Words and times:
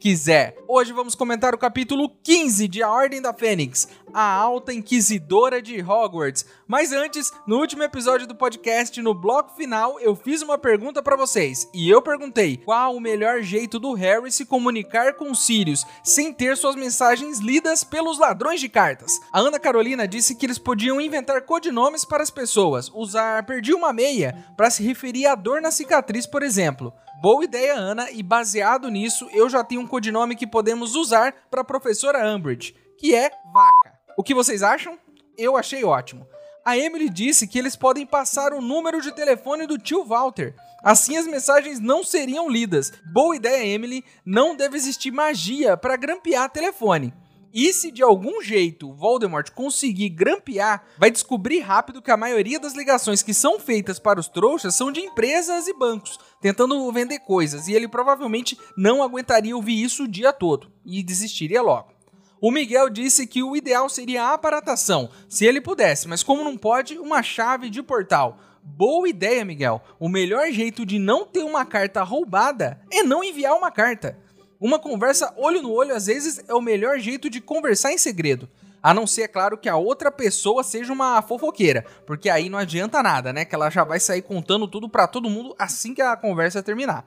quiser. 0.00 0.56
Hoje 0.66 0.94
vamos 0.94 1.14
comentar 1.14 1.54
o 1.54 1.58
capítulo 1.58 2.08
15 2.22 2.66
de 2.66 2.82
A 2.82 2.90
Ordem 2.90 3.20
da 3.20 3.34
Fênix, 3.34 3.86
a 4.14 4.22
Alta 4.22 4.72
Inquisidora 4.72 5.60
de 5.60 5.80
Hogwarts. 5.82 6.46
Mas 6.66 6.90
antes, 6.90 7.30
no 7.46 7.58
último 7.58 7.82
episódio 7.82 8.26
do 8.26 8.34
podcast, 8.34 9.00
no 9.02 9.12
bloco 9.12 9.54
final, 9.54 10.00
eu 10.00 10.16
fiz 10.16 10.40
uma 10.40 10.56
pergunta 10.56 11.02
para 11.02 11.16
vocês. 11.16 11.68
E 11.74 11.88
eu 11.90 12.00
perguntei: 12.00 12.56
qual 12.56 12.96
o 12.96 13.00
melhor 13.00 13.42
jeito 13.42 13.78
do 13.78 13.92
Harry 13.92 14.32
se 14.32 14.46
comunicar 14.46 15.14
com 15.14 15.34
Sirius 15.34 15.84
sem 16.02 16.32
ter 16.32 16.56
suas 16.56 16.74
mensagens 16.74 17.38
lidas 17.38 17.84
pelos 17.84 18.18
ladrões 18.18 18.60
de 18.60 18.68
cartas? 18.70 19.20
A 19.30 19.40
Ana 19.40 19.58
Carolina 19.58 20.08
disse 20.08 20.34
que 20.34 20.46
eles 20.46 20.58
podiam 20.58 21.00
inventar 21.00 21.42
codinomes 21.42 22.06
para 22.06 22.22
as 22.22 22.30
pessoas, 22.30 22.90
usar 22.94 23.44
perdi 23.44 23.74
uma 23.74 23.92
meia 23.92 24.46
para 24.56 24.70
se 24.70 24.82
referir 24.82 25.26
à 25.26 25.34
dor 25.34 25.60
na 25.60 25.70
cicatriz, 25.70 26.26
por 26.26 26.42
exemplo. 26.42 26.90
Boa 27.20 27.44
ideia, 27.44 27.74
Ana, 27.74 28.10
e 28.10 28.22
baseado 28.22 28.88
nisso, 28.88 29.28
eu 29.34 29.46
já 29.50 29.62
tenho 29.62 29.82
um 29.82 29.86
codinome 29.86 30.34
que 30.34 30.46
podemos 30.46 30.94
usar 30.94 31.34
para 31.50 31.62
professora 31.62 32.26
Umbridge, 32.26 32.74
que 32.96 33.14
é 33.14 33.30
Vaca. 33.52 33.98
O 34.16 34.22
que 34.22 34.32
vocês 34.32 34.62
acham? 34.62 34.98
Eu 35.36 35.54
achei 35.54 35.84
ótimo. 35.84 36.26
A 36.64 36.78
Emily 36.78 37.10
disse 37.10 37.46
que 37.46 37.58
eles 37.58 37.76
podem 37.76 38.06
passar 38.06 38.54
o 38.54 38.62
número 38.62 39.02
de 39.02 39.12
telefone 39.12 39.66
do 39.66 39.76
tio 39.76 40.02
Walter. 40.02 40.54
Assim 40.82 41.18
as 41.18 41.26
mensagens 41.26 41.78
não 41.78 42.02
seriam 42.02 42.48
lidas. 42.48 42.90
Boa 43.12 43.36
ideia, 43.36 43.66
Emily. 43.66 44.02
Não 44.24 44.56
deve 44.56 44.78
existir 44.78 45.10
magia 45.10 45.76
para 45.76 45.96
grampear 45.96 46.48
telefone. 46.48 47.12
E 47.52 47.72
se 47.72 47.90
de 47.90 48.00
algum 48.00 48.40
jeito 48.40 48.92
Voldemort 48.92 49.50
conseguir 49.50 50.10
grampear, 50.10 50.84
vai 50.96 51.10
descobrir 51.10 51.58
rápido 51.60 52.00
que 52.00 52.10
a 52.10 52.16
maioria 52.16 52.60
das 52.60 52.74
ligações 52.74 53.22
que 53.22 53.34
são 53.34 53.58
feitas 53.58 53.98
para 53.98 54.20
os 54.20 54.28
trouxas 54.28 54.76
são 54.76 54.92
de 54.92 55.00
empresas 55.00 55.66
e 55.66 55.74
bancos, 55.74 56.16
tentando 56.40 56.90
vender 56.92 57.18
coisas, 57.20 57.66
e 57.66 57.72
ele 57.72 57.88
provavelmente 57.88 58.56
não 58.76 59.02
aguentaria 59.02 59.56
ouvir 59.56 59.82
isso 59.82 60.04
o 60.04 60.08
dia 60.08 60.32
todo 60.32 60.70
e 60.84 61.02
desistiria 61.02 61.60
logo. 61.60 61.92
O 62.40 62.52
Miguel 62.52 62.88
disse 62.88 63.26
que 63.26 63.42
o 63.42 63.56
ideal 63.56 63.88
seria 63.88 64.24
a 64.24 64.34
aparatação, 64.34 65.10
se 65.28 65.44
ele 65.44 65.60
pudesse, 65.60 66.06
mas 66.06 66.22
como 66.22 66.44
não 66.44 66.56
pode, 66.56 66.98
uma 66.98 67.22
chave 67.22 67.68
de 67.68 67.82
portal. 67.82 68.38
Boa 68.62 69.08
ideia, 69.08 69.44
Miguel. 69.44 69.82
O 69.98 70.08
melhor 70.08 70.50
jeito 70.50 70.86
de 70.86 70.98
não 70.98 71.26
ter 71.26 71.42
uma 71.42 71.64
carta 71.64 72.02
roubada 72.02 72.80
é 72.90 73.02
não 73.02 73.24
enviar 73.24 73.54
uma 73.54 73.70
carta. 73.70 74.18
Uma 74.60 74.78
conversa 74.78 75.32
olho 75.38 75.62
no 75.62 75.72
olho 75.72 75.94
às 75.94 76.04
vezes 76.04 76.44
é 76.46 76.52
o 76.52 76.60
melhor 76.60 76.98
jeito 76.98 77.30
de 77.30 77.40
conversar 77.40 77.92
em 77.92 77.98
segredo. 77.98 78.46
A 78.82 78.92
não 78.92 79.06
ser, 79.06 79.22
é 79.22 79.28
claro, 79.28 79.56
que 79.56 79.68
a 79.68 79.76
outra 79.76 80.10
pessoa 80.10 80.62
seja 80.62 80.92
uma 80.92 81.20
fofoqueira, 81.22 81.84
porque 82.06 82.28
aí 82.28 82.48
não 82.48 82.58
adianta 82.58 83.02
nada, 83.02 83.32
né? 83.32 83.44
Que 83.44 83.54
ela 83.54 83.70
já 83.70 83.84
vai 83.84 83.98
sair 83.98 84.22
contando 84.22 84.68
tudo 84.68 84.88
para 84.88 85.06
todo 85.06 85.30
mundo 85.30 85.54
assim 85.58 85.94
que 85.94 86.02
a 86.02 86.16
conversa 86.16 86.62
terminar. 86.62 87.06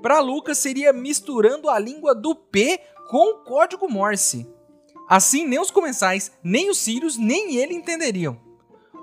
Para 0.00 0.20
Lucas 0.20 0.58
seria 0.58 0.92
misturando 0.92 1.68
a 1.68 1.78
língua 1.78 2.14
do 2.14 2.34
P 2.34 2.80
com 3.08 3.32
o 3.32 3.38
código 3.44 3.88
Morse. 3.88 4.46
Assim, 5.08 5.46
nem 5.46 5.60
os 5.60 5.70
comensais, 5.70 6.32
nem 6.42 6.70
os 6.70 6.78
Sirius, 6.78 7.16
nem 7.16 7.56
ele 7.56 7.74
entenderiam. 7.74 8.40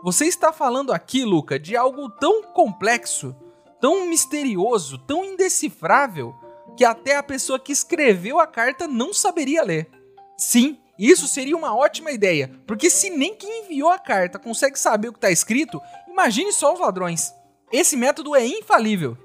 Você 0.03 0.25
está 0.25 0.51
falando 0.51 0.91
aqui, 0.91 1.23
Luca, 1.23 1.59
de 1.59 1.77
algo 1.77 2.09
tão 2.09 2.41
complexo, 2.41 3.35
tão 3.79 4.05
misterioso, 4.07 4.97
tão 4.97 5.23
indecifrável, 5.23 6.33
que 6.77 6.85
até 6.85 7.15
a 7.15 7.23
pessoa 7.23 7.59
que 7.59 7.71
escreveu 7.71 8.39
a 8.39 8.47
carta 8.47 8.87
não 8.87 9.13
saberia 9.13 9.63
ler. 9.63 9.89
Sim, 10.37 10.77
isso 10.97 11.27
seria 11.27 11.57
uma 11.57 11.75
ótima 11.75 12.11
ideia, 12.11 12.51
porque 12.67 12.89
se 12.89 13.09
nem 13.09 13.35
quem 13.35 13.63
enviou 13.63 13.89
a 13.89 13.99
carta 13.99 14.37
consegue 14.37 14.77
saber 14.77 15.09
o 15.09 15.11
que 15.11 15.17
está 15.17 15.31
escrito, 15.31 15.81
imagine 16.07 16.51
só 16.51 16.73
os 16.73 16.79
ladrões. 16.79 17.33
Esse 17.71 17.95
método 17.95 18.35
é 18.35 18.45
infalível. 18.45 19.17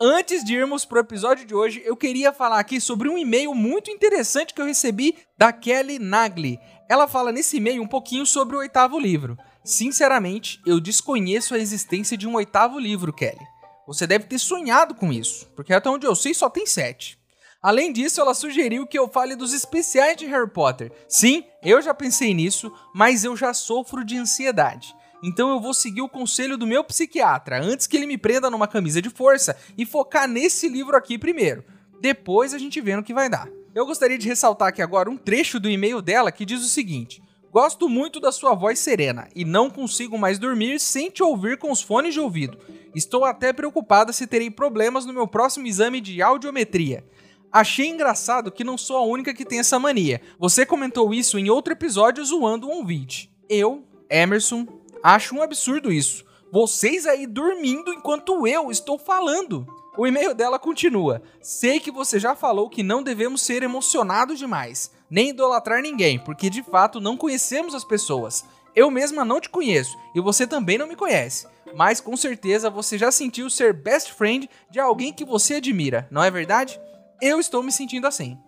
Antes 0.00 0.42
de 0.42 0.54
irmos 0.54 0.84
pro 0.84 0.98
episódio 0.98 1.46
de 1.46 1.54
hoje, 1.54 1.80
eu 1.84 1.96
queria 1.96 2.32
falar 2.32 2.58
aqui 2.58 2.80
sobre 2.80 3.08
um 3.08 3.16
e-mail 3.16 3.54
muito 3.54 3.88
interessante 3.88 4.52
que 4.52 4.60
eu 4.60 4.66
recebi 4.66 5.16
da 5.38 5.52
Kelly 5.52 6.00
Nagli. 6.00 6.58
Ela 6.88 7.06
fala 7.06 7.30
nesse 7.30 7.58
e-mail 7.58 7.80
um 7.80 7.86
pouquinho 7.86 8.26
sobre 8.26 8.56
o 8.56 8.58
oitavo 8.58 8.98
livro. 8.98 9.38
Sinceramente, 9.64 10.60
eu 10.66 10.80
desconheço 10.80 11.54
a 11.54 11.58
existência 11.58 12.16
de 12.16 12.26
um 12.26 12.34
oitavo 12.34 12.80
livro, 12.80 13.12
Kelly. 13.12 13.51
Você 13.86 14.06
deve 14.06 14.26
ter 14.26 14.38
sonhado 14.38 14.94
com 14.94 15.12
isso, 15.12 15.48
porque 15.56 15.72
até 15.72 15.88
onde 15.90 16.06
eu 16.06 16.14
sei 16.14 16.32
só 16.34 16.48
tem 16.48 16.66
sete. 16.66 17.18
Além 17.62 17.92
disso, 17.92 18.20
ela 18.20 18.34
sugeriu 18.34 18.86
que 18.86 18.98
eu 18.98 19.08
fale 19.08 19.36
dos 19.36 19.52
especiais 19.52 20.16
de 20.16 20.26
Harry 20.26 20.50
Potter. 20.50 20.92
Sim, 21.08 21.44
eu 21.62 21.80
já 21.80 21.94
pensei 21.94 22.34
nisso, 22.34 22.72
mas 22.92 23.24
eu 23.24 23.36
já 23.36 23.54
sofro 23.54 24.04
de 24.04 24.16
ansiedade. 24.16 24.94
Então 25.22 25.50
eu 25.50 25.60
vou 25.60 25.72
seguir 25.72 26.02
o 26.02 26.08
conselho 26.08 26.58
do 26.58 26.66
meu 26.66 26.82
psiquiatra 26.82 27.62
antes 27.62 27.86
que 27.86 27.96
ele 27.96 28.06
me 28.06 28.18
prenda 28.18 28.50
numa 28.50 28.66
camisa 28.66 29.00
de 29.00 29.08
força 29.08 29.56
e 29.78 29.86
focar 29.86 30.26
nesse 30.26 30.68
livro 30.68 30.96
aqui 30.96 31.16
primeiro. 31.16 31.64
Depois 32.00 32.52
a 32.52 32.58
gente 32.58 32.80
vê 32.80 32.96
no 32.96 33.04
que 33.04 33.14
vai 33.14 33.28
dar. 33.28 33.48
Eu 33.72 33.86
gostaria 33.86 34.18
de 34.18 34.26
ressaltar 34.26 34.68
aqui 34.68 34.82
agora 34.82 35.08
um 35.08 35.16
trecho 35.16 35.60
do 35.60 35.70
e-mail 35.70 36.02
dela 36.02 36.32
que 36.32 36.44
diz 36.44 36.60
o 36.64 36.68
seguinte: 36.68 37.22
Gosto 37.52 37.88
muito 37.88 38.18
da 38.18 38.32
sua 38.32 38.54
voz 38.54 38.80
serena 38.80 39.28
e 39.36 39.44
não 39.44 39.70
consigo 39.70 40.18
mais 40.18 40.38
dormir 40.38 40.80
sem 40.80 41.08
te 41.08 41.22
ouvir 41.22 41.56
com 41.58 41.70
os 41.70 41.80
fones 41.80 42.12
de 42.12 42.18
ouvido. 42.18 42.58
Estou 42.94 43.24
até 43.24 43.52
preocupada 43.52 44.12
se 44.12 44.26
terei 44.26 44.50
problemas 44.50 45.06
no 45.06 45.12
meu 45.12 45.26
próximo 45.26 45.66
exame 45.66 46.00
de 46.00 46.20
audiometria. 46.20 47.04
Achei 47.50 47.88
engraçado 47.88 48.50
que 48.50 48.64
não 48.64 48.78
sou 48.78 48.96
a 48.96 49.04
única 49.04 49.34
que 49.34 49.44
tem 49.44 49.58
essa 49.58 49.78
mania. 49.78 50.20
Você 50.38 50.64
comentou 50.64 51.12
isso 51.12 51.38
em 51.38 51.50
outro 51.50 51.72
episódio 51.72 52.24
zoando 52.24 52.66
um 52.66 52.72
ouvinte. 52.72 53.30
Eu, 53.48 53.84
Emerson, 54.08 54.66
acho 55.02 55.34
um 55.34 55.42
absurdo 55.42 55.92
isso. 55.92 56.24
Vocês 56.50 57.06
aí 57.06 57.26
dormindo 57.26 57.92
enquanto 57.92 58.46
eu 58.46 58.70
estou 58.70 58.98
falando. 58.98 59.66
O 59.96 60.06
e-mail 60.06 60.34
dela 60.34 60.58
continua: 60.58 61.22
Sei 61.42 61.80
que 61.80 61.90
você 61.90 62.18
já 62.18 62.34
falou 62.34 62.70
que 62.70 62.82
não 62.82 63.02
devemos 63.02 63.42
ser 63.42 63.62
emocionados 63.62 64.38
demais, 64.38 64.90
nem 65.10 65.30
idolatrar 65.30 65.82
ninguém, 65.82 66.18
porque 66.18 66.48
de 66.48 66.62
fato 66.62 67.00
não 67.00 67.16
conhecemos 67.16 67.74
as 67.74 67.84
pessoas. 67.84 68.44
Eu 68.74 68.90
mesma 68.90 69.24
não 69.24 69.40
te 69.40 69.50
conheço 69.50 69.98
e 70.14 70.20
você 70.20 70.46
também 70.46 70.78
não 70.78 70.86
me 70.86 70.96
conhece 70.96 71.46
mas 71.74 72.00
com 72.00 72.16
certeza 72.16 72.70
você 72.70 72.96
já 72.98 73.10
sentiu 73.10 73.48
ser 73.50 73.72
best 73.72 74.12
friend 74.12 74.48
de 74.70 74.80
alguém 74.80 75.12
que 75.12 75.24
você 75.24 75.54
admira, 75.54 76.06
não 76.10 76.22
é 76.22 76.30
verdade? 76.30 76.80
Eu 77.20 77.38
estou 77.38 77.62
me 77.62 77.72
sentindo 77.72 78.06
assim. 78.06 78.38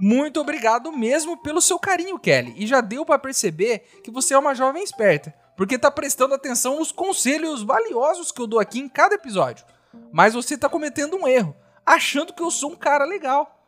Muito 0.00 0.40
obrigado 0.40 0.90
mesmo 0.90 1.36
pelo 1.36 1.60
seu 1.60 1.78
carinho, 1.78 2.18
Kelly, 2.18 2.54
e 2.56 2.66
já 2.66 2.80
deu 2.80 3.04
para 3.04 3.18
perceber 3.18 3.80
que 4.02 4.10
você 4.10 4.34
é 4.34 4.38
uma 4.38 4.54
jovem 4.54 4.82
esperta, 4.82 5.34
porque 5.56 5.78
tá 5.78 5.90
prestando 5.90 6.34
atenção 6.34 6.78
nos 6.78 6.90
conselhos 6.90 7.62
valiosos 7.62 8.32
que 8.32 8.40
eu 8.40 8.46
dou 8.46 8.58
aqui 8.58 8.80
em 8.80 8.88
cada 8.88 9.14
episódio. 9.14 9.64
Mas 10.12 10.34
você 10.34 10.56
tá 10.56 10.68
cometendo 10.68 11.16
um 11.16 11.28
erro, 11.28 11.54
achando 11.84 12.32
que 12.32 12.42
eu 12.42 12.50
sou 12.50 12.72
um 12.72 12.76
cara 12.76 13.04
legal. 13.04 13.58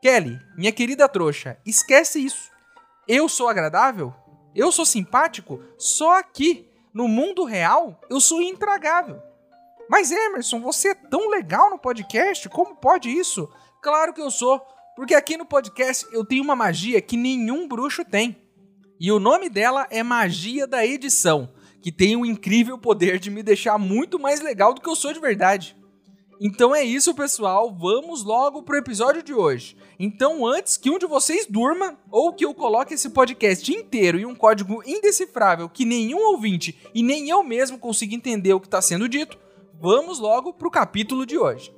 Kelly, 0.00 0.38
minha 0.56 0.72
querida 0.72 1.08
trouxa, 1.08 1.58
esquece 1.64 2.24
isso. 2.24 2.50
Eu 3.06 3.28
sou 3.28 3.48
agradável? 3.48 4.12
Eu 4.54 4.72
sou 4.72 4.84
simpático? 4.84 5.62
Só 5.78 6.18
aqui 6.18 6.68
no 6.96 7.06
mundo 7.06 7.44
real, 7.44 8.00
eu 8.08 8.18
sou 8.18 8.40
intragável. 8.40 9.20
Mas 9.86 10.10
Emerson, 10.10 10.62
você 10.62 10.88
é 10.88 10.94
tão 10.94 11.28
legal 11.28 11.68
no 11.68 11.78
podcast, 11.78 12.48
como 12.48 12.74
pode 12.74 13.10
isso? 13.10 13.46
Claro 13.82 14.14
que 14.14 14.20
eu 14.22 14.30
sou, 14.30 14.58
porque 14.96 15.14
aqui 15.14 15.36
no 15.36 15.44
podcast 15.44 16.06
eu 16.10 16.24
tenho 16.24 16.42
uma 16.42 16.56
magia 16.56 16.98
que 17.02 17.14
nenhum 17.14 17.68
bruxo 17.68 18.02
tem. 18.02 18.34
E 18.98 19.12
o 19.12 19.20
nome 19.20 19.50
dela 19.50 19.86
é 19.90 20.02
Magia 20.02 20.66
da 20.66 20.86
Edição, 20.86 21.52
que 21.82 21.92
tem 21.92 22.16
o 22.16 22.24
incrível 22.24 22.78
poder 22.78 23.18
de 23.18 23.30
me 23.30 23.42
deixar 23.42 23.76
muito 23.76 24.18
mais 24.18 24.40
legal 24.40 24.72
do 24.72 24.80
que 24.80 24.88
eu 24.88 24.96
sou 24.96 25.12
de 25.12 25.20
verdade. 25.20 25.76
Então 26.40 26.74
é 26.74 26.82
isso, 26.82 27.14
pessoal. 27.14 27.76
Vamos 27.78 28.24
logo 28.24 28.62
pro 28.62 28.78
episódio 28.78 29.22
de 29.22 29.34
hoje. 29.34 29.76
Então, 29.98 30.46
antes 30.46 30.76
que 30.76 30.90
um 30.90 30.98
de 30.98 31.06
vocês 31.06 31.46
durma 31.48 31.98
ou 32.10 32.32
que 32.32 32.44
eu 32.44 32.52
coloque 32.52 32.94
esse 32.94 33.10
podcast 33.10 33.72
inteiro 33.72 34.18
em 34.18 34.26
um 34.26 34.34
código 34.34 34.82
indecifrável 34.86 35.68
que 35.68 35.84
nenhum 35.84 36.20
ouvinte 36.28 36.78
e 36.94 37.02
nem 37.02 37.30
eu 37.30 37.42
mesmo 37.42 37.78
consiga 37.78 38.14
entender 38.14 38.52
o 38.52 38.60
que 38.60 38.66
está 38.66 38.82
sendo 38.82 39.08
dito, 39.08 39.38
vamos 39.80 40.18
logo 40.18 40.52
pro 40.52 40.70
capítulo 40.70 41.24
de 41.24 41.38
hoje. 41.38 41.72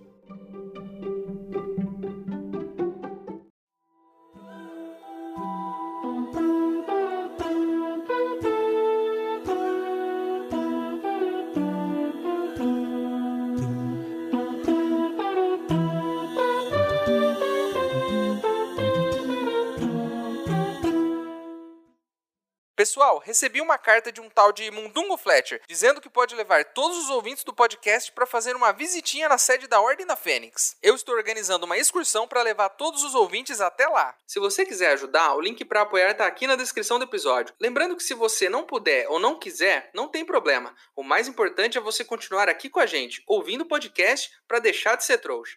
Pessoal, 23.09 23.23
recebi 23.25 23.61
uma 23.63 23.79
carta 23.79 24.13
de 24.13 24.21
um 24.21 24.29
tal 24.29 24.53
de 24.53 24.71
Mundungo 24.71 25.17
Fletcher, 25.17 25.63
dizendo 25.67 25.99
que 25.99 26.11
pode 26.11 26.35
levar 26.35 26.63
todos 26.63 26.99
os 26.99 27.09
ouvintes 27.09 27.43
do 27.43 27.55
podcast 27.55 28.13
para 28.13 28.27
fazer 28.27 28.55
uma 28.55 28.71
visitinha 28.71 29.31
na 29.31 29.39
sede 29.39 29.67
da 29.67 29.81
Ordem 29.81 30.05
da 30.05 30.15
Fênix. 30.15 30.77
Eu 30.83 30.95
estou 30.95 31.15
organizando 31.15 31.65
uma 31.65 31.79
excursão 31.79 32.29
para 32.29 32.43
levar 32.43 32.69
todos 32.69 33.03
os 33.03 33.15
ouvintes 33.15 33.63
até 33.63 33.89
lá. 33.89 34.15
Se 34.27 34.39
você 34.39 34.67
quiser 34.67 34.93
ajudar, 34.93 35.35
o 35.35 35.41
link 35.41 35.65
para 35.65 35.81
apoiar 35.81 36.11
está 36.11 36.27
aqui 36.27 36.47
na 36.47 36.55
descrição 36.55 36.99
do 36.99 37.07
episódio. 37.07 37.55
Lembrando 37.59 37.97
que 37.97 38.03
se 38.03 38.13
você 38.13 38.51
não 38.51 38.65
puder 38.65 39.09
ou 39.09 39.19
não 39.19 39.39
quiser, 39.39 39.91
não 39.95 40.09
tem 40.09 40.23
problema. 40.23 40.75
O 40.95 41.03
mais 41.03 41.27
importante 41.27 41.79
é 41.79 41.81
você 41.81 42.05
continuar 42.05 42.51
aqui 42.51 42.69
com 42.69 42.79
a 42.79 42.85
gente, 42.85 43.23
ouvindo 43.27 43.63
o 43.63 43.69
podcast 43.69 44.31
para 44.47 44.59
deixar 44.59 44.97
de 44.97 45.07
ser 45.07 45.17
trouxa. 45.17 45.57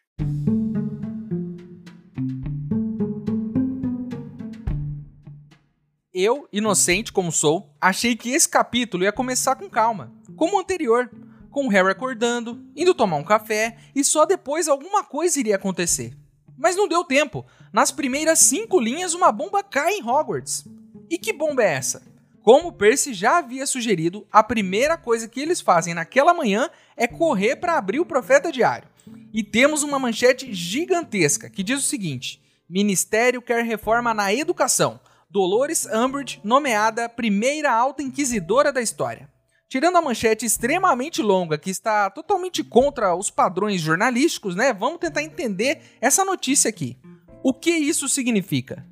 Eu, 6.14 6.46
inocente 6.52 7.14
como 7.14 7.32
sou, 7.32 7.74
achei 7.80 8.18
que 8.18 8.32
esse 8.32 8.50
capítulo 8.50 9.06
ia 9.06 9.14
começar 9.14 9.56
com 9.56 9.70
calma, 9.70 10.12
como 10.36 10.58
o 10.58 10.60
anterior, 10.60 11.10
com 11.50 11.66
o 11.66 11.70
Harry 11.70 11.90
acordando, 11.90 12.62
indo 12.76 12.94
tomar 12.94 13.16
um 13.16 13.24
café 13.24 13.78
e 13.96 14.04
só 14.04 14.26
depois 14.26 14.68
alguma 14.68 15.06
coisa 15.06 15.40
iria 15.40 15.56
acontecer. 15.56 16.14
Mas 16.58 16.76
não 16.76 16.86
deu 16.86 17.06
tempo. 17.06 17.46
Nas 17.72 17.92
primeiras 17.92 18.40
cinco 18.40 18.78
linhas, 18.78 19.14
uma 19.14 19.32
bomba 19.32 19.64
cai 19.64 19.94
em 19.94 20.04
Hogwarts. 20.04 20.66
E 21.10 21.18
que 21.18 21.32
bomba 21.32 21.64
é 21.64 21.76
essa? 21.76 22.04
Como 22.44 22.74
Percy 22.74 23.14
já 23.14 23.38
havia 23.38 23.66
sugerido, 23.66 24.28
a 24.30 24.44
primeira 24.44 24.98
coisa 24.98 25.30
que 25.30 25.40
eles 25.40 25.62
fazem 25.62 25.94
naquela 25.94 26.34
manhã 26.34 26.70
é 26.98 27.08
correr 27.08 27.56
para 27.56 27.78
abrir 27.78 28.02
o 28.02 28.06
Profeta 28.06 28.52
Diário. 28.52 28.90
E 29.34 29.42
temos 29.44 29.82
uma 29.82 29.98
manchete 29.98 30.54
gigantesca 30.54 31.50
que 31.50 31.64
diz 31.64 31.80
o 31.80 31.88
seguinte: 31.88 32.42
Ministério 32.70 33.42
quer 33.42 33.64
reforma 33.64 34.14
na 34.14 34.34
educação. 34.34 35.00
Dolores 35.32 35.86
Umbridge 35.86 36.42
nomeada 36.44 37.08
primeira 37.08 37.72
alta 37.72 38.04
inquisidora 38.04 38.70
da 38.70 38.82
história. 38.82 39.30
Tirando 39.70 39.96
a 39.96 40.02
manchete 40.02 40.46
extremamente 40.46 41.22
longa 41.22 41.58
que 41.58 41.70
está 41.70 42.10
totalmente 42.10 42.62
contra 42.66 43.16
os 43.16 43.30
padrões 43.30 43.80
jornalísticos, 43.80 44.58
né? 44.58 44.74
Vamos 44.74 45.00
tentar 45.00 45.24
entender 45.24 45.82
essa 46.02 46.26
notícia 46.26 46.68
aqui. 46.68 47.00
O 47.42 47.54
que 47.54 47.72
isso 47.72 48.10
significa? 48.10 48.86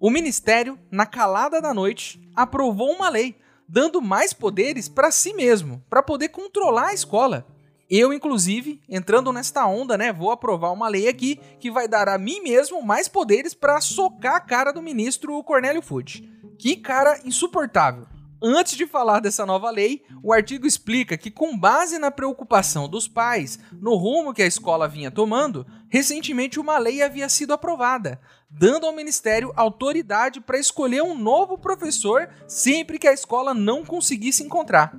O 0.00 0.10
ministério, 0.10 0.76
na 0.90 1.06
calada 1.06 1.62
da 1.62 1.72
noite, 1.72 2.20
aprovou 2.34 2.90
uma 2.90 3.08
lei 3.08 3.36
dando 3.68 4.02
mais 4.02 4.32
poderes 4.32 4.88
para 4.88 5.12
si 5.12 5.32
mesmo, 5.32 5.80
para 5.88 6.02
poder 6.02 6.30
controlar 6.30 6.88
a 6.88 6.94
escola. 6.94 7.46
Eu, 7.88 8.12
inclusive, 8.12 8.80
entrando 8.88 9.32
nesta 9.32 9.66
onda, 9.66 9.98
né, 9.98 10.12
vou 10.12 10.30
aprovar 10.30 10.72
uma 10.72 10.88
lei 10.88 11.06
aqui 11.06 11.38
que 11.60 11.70
vai 11.70 11.86
dar 11.86 12.08
a 12.08 12.18
mim 12.18 12.40
mesmo 12.40 12.82
mais 12.82 13.08
poderes 13.08 13.52
para 13.52 13.80
socar 13.80 14.36
a 14.36 14.40
cara 14.40 14.72
do 14.72 14.82
ministro 14.82 15.42
Cornélio 15.42 15.82
Fudge. 15.82 16.28
Que 16.58 16.76
cara 16.76 17.20
insuportável. 17.24 18.06
Antes 18.46 18.76
de 18.76 18.86
falar 18.86 19.20
dessa 19.20 19.46
nova 19.46 19.70
lei, 19.70 20.02
o 20.22 20.30
artigo 20.30 20.66
explica 20.66 21.16
que, 21.16 21.30
com 21.30 21.56
base 21.56 21.98
na 21.98 22.10
preocupação 22.10 22.86
dos 22.86 23.08
pais 23.08 23.58
no 23.80 23.94
rumo 23.94 24.34
que 24.34 24.42
a 24.42 24.46
escola 24.46 24.86
vinha 24.86 25.10
tomando, 25.10 25.66
recentemente 25.88 26.60
uma 26.60 26.76
lei 26.76 27.02
havia 27.02 27.28
sido 27.30 27.54
aprovada, 27.54 28.20
dando 28.50 28.84
ao 28.84 28.92
Ministério 28.92 29.50
autoridade 29.56 30.42
para 30.42 30.58
escolher 30.58 31.02
um 31.02 31.16
novo 31.16 31.56
professor 31.56 32.28
sempre 32.46 32.98
que 32.98 33.08
a 33.08 33.14
escola 33.14 33.54
não 33.54 33.82
conseguisse 33.82 34.42
encontrar. 34.42 34.94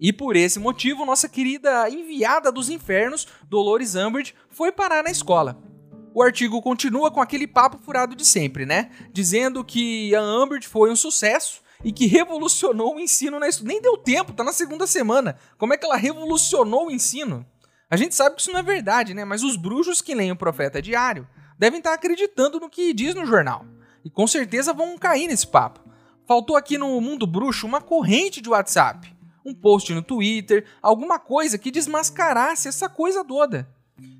E 0.00 0.12
por 0.12 0.36
esse 0.36 0.60
motivo, 0.60 1.04
nossa 1.04 1.28
querida 1.28 1.90
enviada 1.90 2.52
dos 2.52 2.68
infernos, 2.68 3.26
Dolores 3.48 3.96
Umbridge, 3.96 4.34
foi 4.48 4.70
parar 4.70 5.02
na 5.02 5.10
escola. 5.10 5.60
O 6.14 6.22
artigo 6.22 6.62
continua 6.62 7.10
com 7.10 7.20
aquele 7.20 7.46
papo 7.46 7.78
furado 7.78 8.14
de 8.14 8.24
sempre, 8.24 8.64
né? 8.64 8.90
Dizendo 9.12 9.64
que 9.64 10.14
a 10.14 10.22
Umbridge 10.22 10.68
foi 10.68 10.90
um 10.90 10.96
sucesso 10.96 11.60
e 11.84 11.92
que 11.92 12.06
revolucionou 12.06 12.96
o 12.96 13.00
ensino 13.00 13.38
na 13.38 13.48
escola. 13.48 13.68
Nem 13.68 13.82
deu 13.82 13.96
tempo, 13.96 14.32
tá 14.32 14.44
na 14.44 14.52
segunda 14.52 14.86
semana. 14.86 15.36
Como 15.56 15.74
é 15.74 15.76
que 15.76 15.84
ela 15.84 15.96
revolucionou 15.96 16.86
o 16.86 16.90
ensino? 16.90 17.44
A 17.90 17.96
gente 17.96 18.14
sabe 18.14 18.36
que 18.36 18.42
isso 18.42 18.52
não 18.52 18.60
é 18.60 18.62
verdade, 18.62 19.14
né? 19.14 19.24
Mas 19.24 19.42
os 19.42 19.56
bruxos 19.56 20.00
que 20.00 20.14
leem 20.14 20.30
o 20.30 20.36
Profeta 20.36 20.80
Diário 20.80 21.26
devem 21.58 21.78
estar 21.78 21.92
acreditando 21.92 22.60
no 22.60 22.70
que 22.70 22.92
diz 22.92 23.14
no 23.14 23.26
jornal. 23.26 23.64
E 24.04 24.10
com 24.10 24.26
certeza 24.26 24.72
vão 24.72 24.96
cair 24.96 25.26
nesse 25.26 25.46
papo. 25.46 25.80
Faltou 26.26 26.56
aqui 26.56 26.78
no 26.78 27.00
mundo 27.00 27.26
bruxo 27.26 27.66
uma 27.66 27.80
corrente 27.80 28.40
de 28.40 28.48
WhatsApp 28.48 29.17
um 29.48 29.54
post 29.54 29.92
no 29.94 30.02
Twitter, 30.02 30.66
alguma 30.82 31.18
coisa 31.18 31.58
que 31.58 31.70
desmascarasse 31.70 32.68
essa 32.68 32.88
coisa 32.88 33.24
toda. 33.24 33.68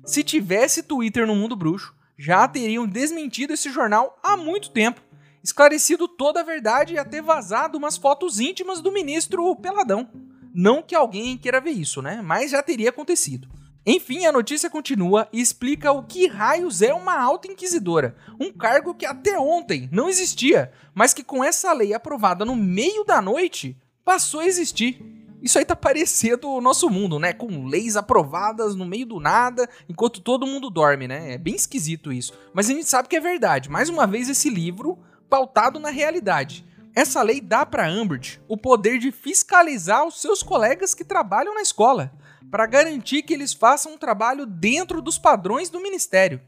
Se 0.03 0.23
tivesse 0.23 0.83
Twitter 0.83 1.27
no 1.27 1.35
mundo 1.35 1.55
bruxo, 1.55 1.93
já 2.17 2.47
teriam 2.47 2.87
desmentido 2.87 3.53
esse 3.53 3.71
jornal 3.71 4.19
há 4.23 4.35
muito 4.35 4.71
tempo, 4.71 5.01
esclarecido 5.43 6.07
toda 6.07 6.41
a 6.41 6.43
verdade 6.43 6.95
e 6.95 6.97
até 6.97 7.21
vazado 7.21 7.77
umas 7.77 7.95
fotos 7.95 8.39
íntimas 8.39 8.81
do 8.81 8.91
ministro 8.91 9.55
Peladão. 9.55 10.09
Não 10.53 10.81
que 10.81 10.95
alguém 10.95 11.37
queira 11.37 11.61
ver 11.61 11.71
isso, 11.71 12.01
né? 12.01 12.21
Mas 12.21 12.51
já 12.51 12.61
teria 12.61 12.89
acontecido. 12.89 13.47
Enfim, 13.85 14.25
a 14.25 14.31
notícia 14.31 14.69
continua 14.69 15.27
e 15.31 15.39
explica 15.39 15.91
o 15.91 16.03
que 16.03 16.27
raios 16.27 16.81
é 16.81 16.93
uma 16.93 17.17
alta 17.19 17.47
inquisidora, 17.47 18.15
um 18.39 18.51
cargo 18.51 18.93
que 18.93 19.05
até 19.05 19.39
ontem 19.39 19.87
não 19.91 20.09
existia, 20.09 20.71
mas 20.93 21.13
que 21.13 21.23
com 21.23 21.43
essa 21.43 21.71
lei 21.71 21.93
aprovada 21.93 22.43
no 22.43 22.55
meio 22.55 23.05
da 23.05 23.21
noite 23.21 23.77
passou 24.03 24.41
a 24.41 24.45
existir. 24.45 25.18
Isso 25.41 25.57
aí 25.57 25.65
tá 25.65 25.75
parecendo 25.75 26.49
o 26.49 26.61
nosso 26.61 26.89
mundo, 26.89 27.17
né? 27.17 27.31
Com 27.31 27.65
leis 27.65 27.95
aprovadas 27.95 28.75
no 28.75 28.85
meio 28.85 29.05
do 29.05 29.19
nada, 29.19 29.69
enquanto 29.87 30.21
todo 30.21 30.45
mundo 30.45 30.69
dorme, 30.69 31.07
né? 31.07 31.33
É 31.33 31.37
bem 31.37 31.55
esquisito 31.55 32.11
isso. 32.11 32.33
Mas 32.53 32.69
a 32.69 32.73
gente 32.73 32.89
sabe 32.89 33.07
que 33.07 33.15
é 33.15 33.21
verdade. 33.21 33.69
Mais 33.69 33.89
uma 33.89 34.05
vez, 34.05 34.27
esse 34.27 34.49
livro 34.49 34.99
pautado 35.29 35.79
na 35.79 35.89
realidade. 35.89 36.65
Essa 36.93 37.21
lei 37.21 37.39
dá 37.39 37.65
para 37.65 37.89
Umbridge 37.89 38.41
o 38.47 38.57
poder 38.57 38.97
de 38.97 39.11
fiscalizar 39.11 40.05
os 40.05 40.19
seus 40.19 40.43
colegas 40.43 40.93
que 40.93 41.05
trabalham 41.05 41.53
na 41.53 41.61
escola, 41.61 42.11
para 42.49 42.65
garantir 42.65 43.21
que 43.21 43.33
eles 43.33 43.53
façam 43.53 43.93
um 43.93 43.97
trabalho 43.97 44.45
dentro 44.45 45.01
dos 45.01 45.17
padrões 45.17 45.69
do 45.69 45.79
ministério. 45.79 46.41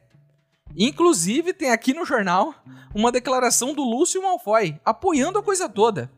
Inclusive, 0.75 1.53
tem 1.53 1.69
aqui 1.69 1.93
no 1.93 2.05
jornal 2.05 2.55
uma 2.93 3.11
declaração 3.11 3.73
do 3.73 3.83
Lúcio 3.83 4.21
Malfoy 4.21 4.79
apoiando 4.83 5.37
a 5.37 5.43
coisa 5.43 5.69
toda. 5.69 6.11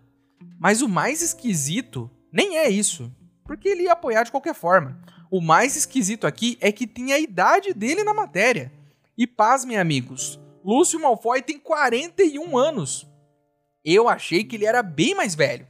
Mas 0.59 0.81
o 0.81 0.87
mais 0.87 1.21
esquisito 1.21 2.09
nem 2.33 2.57
é 2.57 2.67
isso, 2.67 3.15
porque 3.45 3.69
ele 3.69 3.83
ia 3.83 3.93
apoiar 3.93 4.23
de 4.23 4.31
qualquer 4.31 4.55
forma. 4.55 4.99
O 5.29 5.39
mais 5.39 5.75
esquisito 5.75 6.25
aqui 6.25 6.57
é 6.59 6.71
que 6.71 6.87
tem 6.87 7.13
a 7.13 7.19
idade 7.19 7.75
dele 7.75 8.03
na 8.03 8.11
matéria. 8.11 8.73
E 9.15 9.27
pasmem, 9.27 9.77
amigos, 9.77 10.39
Lúcio 10.65 10.99
Malfoy 10.99 11.43
tem 11.43 11.59
41 11.59 12.57
anos. 12.57 13.07
Eu 13.85 14.09
achei 14.09 14.43
que 14.43 14.55
ele 14.55 14.65
era 14.65 14.81
bem 14.81 15.13
mais 15.13 15.35
velho. 15.35 15.67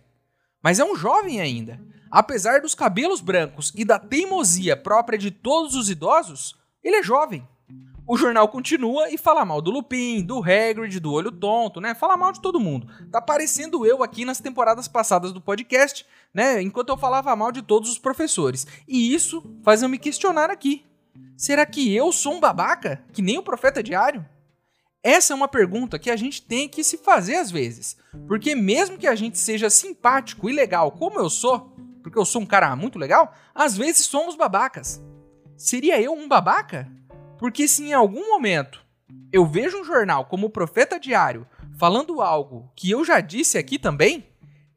Mas 0.61 0.79
é 0.79 0.85
um 0.85 0.95
jovem 0.95 1.41
ainda. 1.41 1.81
Apesar 2.09 2.61
dos 2.61 2.73
cabelos 2.73 3.19
brancos 3.19 3.73
e 3.75 3.83
da 3.83 3.99
teimosia 3.99 4.77
própria 4.77 5.17
de 5.17 5.31
todos 5.31 5.75
os 5.75 5.89
idosos, 5.89 6.55
ele 6.81 6.95
é 6.95 7.03
jovem. 7.03 7.45
O 8.05 8.17
jornal 8.17 8.49
continua 8.49 9.09
e 9.09 9.17
fala 9.17 9.45
mal 9.45 9.61
do 9.61 9.71
Lupin, 9.71 10.21
do 10.21 10.39
Hagrid, 10.39 10.99
do 10.99 11.13
Olho 11.13 11.31
Tonto, 11.31 11.79
né? 11.79 11.95
Fala 11.95 12.17
mal 12.17 12.33
de 12.33 12.41
todo 12.41 12.59
mundo. 12.59 12.87
Tá 13.09 13.21
parecendo 13.21 13.85
eu 13.85 14.03
aqui 14.03 14.25
nas 14.25 14.41
temporadas 14.41 14.89
passadas 14.89 15.31
do 15.31 15.39
podcast, 15.39 16.05
né? 16.33 16.61
Enquanto 16.61 16.89
eu 16.89 16.97
falava 16.97 17.33
mal 17.33 17.49
de 17.49 17.61
todos 17.61 17.89
os 17.89 17.97
professores. 17.97 18.67
E 18.85 19.13
isso 19.13 19.41
faz 19.63 19.81
eu 19.81 19.87
me 19.87 19.97
questionar 19.97 20.49
aqui. 20.49 20.85
Será 21.37 21.65
que 21.65 21.95
eu 21.95 22.11
sou 22.11 22.33
um 22.33 22.39
babaca? 22.41 23.01
Que 23.13 23.21
nem 23.21 23.37
o 23.37 23.43
profeta 23.43 23.81
diário? 23.81 24.25
Essa 25.01 25.31
é 25.31 25.35
uma 25.35 25.47
pergunta 25.47 25.97
que 25.97 26.09
a 26.09 26.15
gente 26.17 26.41
tem 26.41 26.67
que 26.67 26.83
se 26.83 26.97
fazer 26.97 27.35
às 27.35 27.49
vezes. 27.49 27.95
Porque 28.27 28.53
mesmo 28.53 28.97
que 28.97 29.07
a 29.07 29.15
gente 29.15 29.37
seja 29.39 29.69
simpático 29.69 30.49
e 30.49 30.53
legal 30.53 30.91
como 30.91 31.19
eu 31.19 31.29
sou, 31.29 31.73
porque 32.01 32.17
eu 32.17 32.25
sou 32.25 32.41
um 32.41 32.45
cara 32.45 32.75
muito 32.75 32.99
legal, 32.99 33.33
às 33.55 33.77
vezes 33.77 34.05
somos 34.05 34.35
babacas. 34.35 35.01
Seria 35.55 36.01
eu 36.01 36.13
um 36.13 36.27
babaca? 36.27 36.91
Porque 37.43 37.67
se 37.67 37.83
em 37.83 37.91
algum 37.91 38.29
momento 38.29 38.81
eu 39.29 39.45
vejo 39.45 39.77
um 39.77 39.83
jornal 39.83 40.23
como 40.27 40.47
o 40.47 40.49
Profeta 40.49 40.97
Diário 40.97 41.45
falando 41.77 42.21
algo 42.21 42.71
que 42.73 42.89
eu 42.89 43.03
já 43.03 43.19
disse 43.19 43.57
aqui 43.57 43.77
também, 43.77 44.25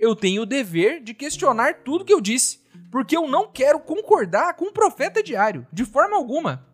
eu 0.00 0.16
tenho 0.16 0.42
o 0.42 0.46
dever 0.46 1.00
de 1.00 1.14
questionar 1.14 1.85
tudo 1.85 2.04
que 2.04 2.12
eu 2.12 2.20
disse, 2.20 2.58
porque 2.90 3.16
eu 3.16 3.28
não 3.28 3.46
quero 3.46 3.78
concordar 3.78 4.54
com 4.54 4.64
o 4.64 4.73
Profeta 4.73 5.23
Diário, 5.23 5.64
de 5.73 5.85
forma 5.85 6.16
alguma. 6.16 6.66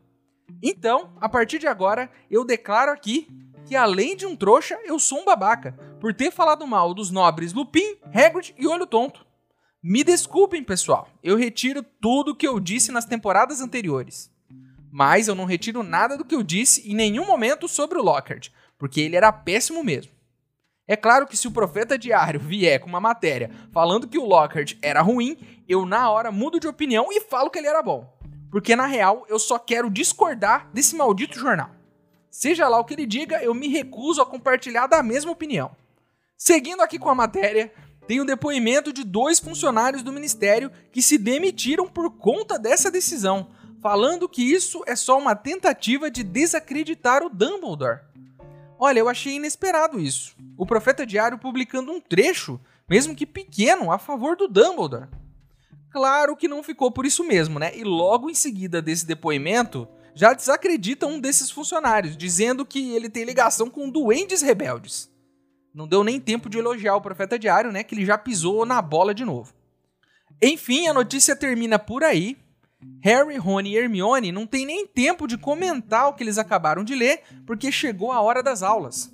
Então, 0.62 1.12
a 1.20 1.28
partir 1.28 1.58
de 1.58 1.66
agora, 1.66 2.10
eu 2.30 2.42
declaro 2.42 2.90
aqui 2.90 3.28
que 3.66 3.76
além 3.76 4.16
de 4.16 4.24
um 4.24 4.34
trouxa, 4.34 4.78
eu 4.86 4.98
sou 4.98 5.20
um 5.20 5.26
babaca, 5.26 5.72
por 6.00 6.14
ter 6.14 6.30
falado 6.30 6.66
mal 6.66 6.94
dos 6.94 7.10
nobres 7.10 7.52
Lupin, 7.52 7.98
Hagrid 8.14 8.54
e 8.56 8.66
Olho 8.66 8.86
Tonto. 8.86 9.26
Me 9.82 10.02
desculpem, 10.02 10.64
pessoal, 10.64 11.06
eu 11.22 11.36
retiro 11.36 11.84
tudo 12.00 12.34
que 12.34 12.48
eu 12.48 12.58
disse 12.58 12.90
nas 12.90 13.04
temporadas 13.04 13.60
anteriores. 13.60 14.31
Mas 14.94 15.26
eu 15.26 15.34
não 15.34 15.46
retiro 15.46 15.82
nada 15.82 16.18
do 16.18 16.24
que 16.24 16.34
eu 16.34 16.42
disse 16.42 16.86
em 16.86 16.94
nenhum 16.94 17.26
momento 17.26 17.66
sobre 17.66 17.98
o 17.98 18.02
Lockhart, 18.02 18.50
porque 18.76 19.00
ele 19.00 19.16
era 19.16 19.32
péssimo 19.32 19.82
mesmo. 19.82 20.12
É 20.86 20.94
claro 20.94 21.26
que 21.26 21.34
se 21.34 21.48
o 21.48 21.50
Profeta 21.50 21.96
Diário 21.96 22.38
vier 22.38 22.78
com 22.78 22.90
uma 22.90 23.00
matéria 23.00 23.50
falando 23.72 24.06
que 24.06 24.18
o 24.18 24.26
Lockhart 24.26 24.76
era 24.82 25.00
ruim, 25.00 25.38
eu 25.66 25.86
na 25.86 26.10
hora 26.10 26.30
mudo 26.30 26.60
de 26.60 26.68
opinião 26.68 27.06
e 27.10 27.22
falo 27.22 27.48
que 27.48 27.58
ele 27.58 27.68
era 27.68 27.82
bom. 27.82 28.12
Porque 28.50 28.76
na 28.76 28.84
real 28.84 29.24
eu 29.30 29.38
só 29.38 29.58
quero 29.58 29.88
discordar 29.88 30.68
desse 30.74 30.94
maldito 30.94 31.38
jornal. 31.38 31.70
Seja 32.30 32.68
lá 32.68 32.78
o 32.78 32.84
que 32.84 32.92
ele 32.92 33.06
diga, 33.06 33.42
eu 33.42 33.54
me 33.54 33.68
recuso 33.68 34.20
a 34.20 34.26
compartilhar 34.26 34.88
da 34.88 35.02
mesma 35.02 35.32
opinião. 35.32 35.74
Seguindo 36.36 36.82
aqui 36.82 36.98
com 36.98 37.08
a 37.08 37.14
matéria, 37.14 37.72
tem 38.06 38.20
o 38.20 38.26
depoimento 38.26 38.92
de 38.92 39.04
dois 39.04 39.38
funcionários 39.38 40.02
do 40.02 40.12
ministério 40.12 40.70
que 40.90 41.00
se 41.00 41.16
demitiram 41.16 41.88
por 41.88 42.10
conta 42.18 42.58
dessa 42.58 42.90
decisão, 42.90 43.48
falando 43.82 44.28
que 44.28 44.42
isso 44.42 44.84
é 44.86 44.94
só 44.94 45.18
uma 45.18 45.34
tentativa 45.34 46.08
de 46.08 46.22
desacreditar 46.22 47.24
o 47.24 47.28
Dumbledore. 47.28 48.00
Olha, 48.78 49.00
eu 49.00 49.08
achei 49.08 49.34
inesperado 49.34 49.98
isso. 49.98 50.36
O 50.56 50.64
Profeta 50.64 51.04
Diário 51.04 51.36
publicando 51.36 51.90
um 51.90 52.00
trecho, 52.00 52.60
mesmo 52.88 53.14
que 53.14 53.26
pequeno, 53.26 53.90
a 53.90 53.98
favor 53.98 54.36
do 54.36 54.46
Dumbledore. 54.46 55.08
Claro 55.90 56.36
que 56.36 56.46
não 56.46 56.62
ficou 56.62 56.92
por 56.92 57.04
isso 57.04 57.24
mesmo, 57.24 57.58
né? 57.58 57.76
E 57.76 57.82
logo 57.82 58.30
em 58.30 58.34
seguida 58.34 58.80
desse 58.80 59.04
depoimento, 59.04 59.86
já 60.14 60.32
desacredita 60.32 61.06
um 61.06 61.20
desses 61.20 61.50
funcionários, 61.50 62.16
dizendo 62.16 62.64
que 62.64 62.94
ele 62.94 63.10
tem 63.10 63.24
ligação 63.24 63.68
com 63.68 63.90
duendes 63.90 64.42
rebeldes. 64.42 65.10
Não 65.74 65.88
deu 65.88 66.04
nem 66.04 66.20
tempo 66.20 66.48
de 66.48 66.58
elogiar 66.58 66.94
o 66.94 67.00
Profeta 67.00 67.38
Diário, 67.38 67.72
né? 67.72 67.82
Que 67.82 67.94
ele 67.96 68.06
já 68.06 68.16
pisou 68.16 68.64
na 68.64 68.80
bola 68.80 69.12
de 69.12 69.24
novo. 69.24 69.52
Enfim, 70.40 70.86
a 70.86 70.94
notícia 70.94 71.34
termina 71.34 71.78
por 71.78 72.04
aí, 72.04 72.36
Harry, 73.02 73.36
Rony 73.36 73.70
e 73.70 73.76
Hermione 73.76 74.30
não 74.30 74.46
têm 74.46 74.64
nem 74.64 74.86
tempo 74.86 75.26
de 75.26 75.36
comentar 75.36 76.08
o 76.08 76.14
que 76.14 76.22
eles 76.22 76.38
acabaram 76.38 76.84
de 76.84 76.94
ler, 76.94 77.22
porque 77.46 77.72
chegou 77.72 78.12
a 78.12 78.20
hora 78.20 78.42
das 78.42 78.62
aulas. 78.62 79.12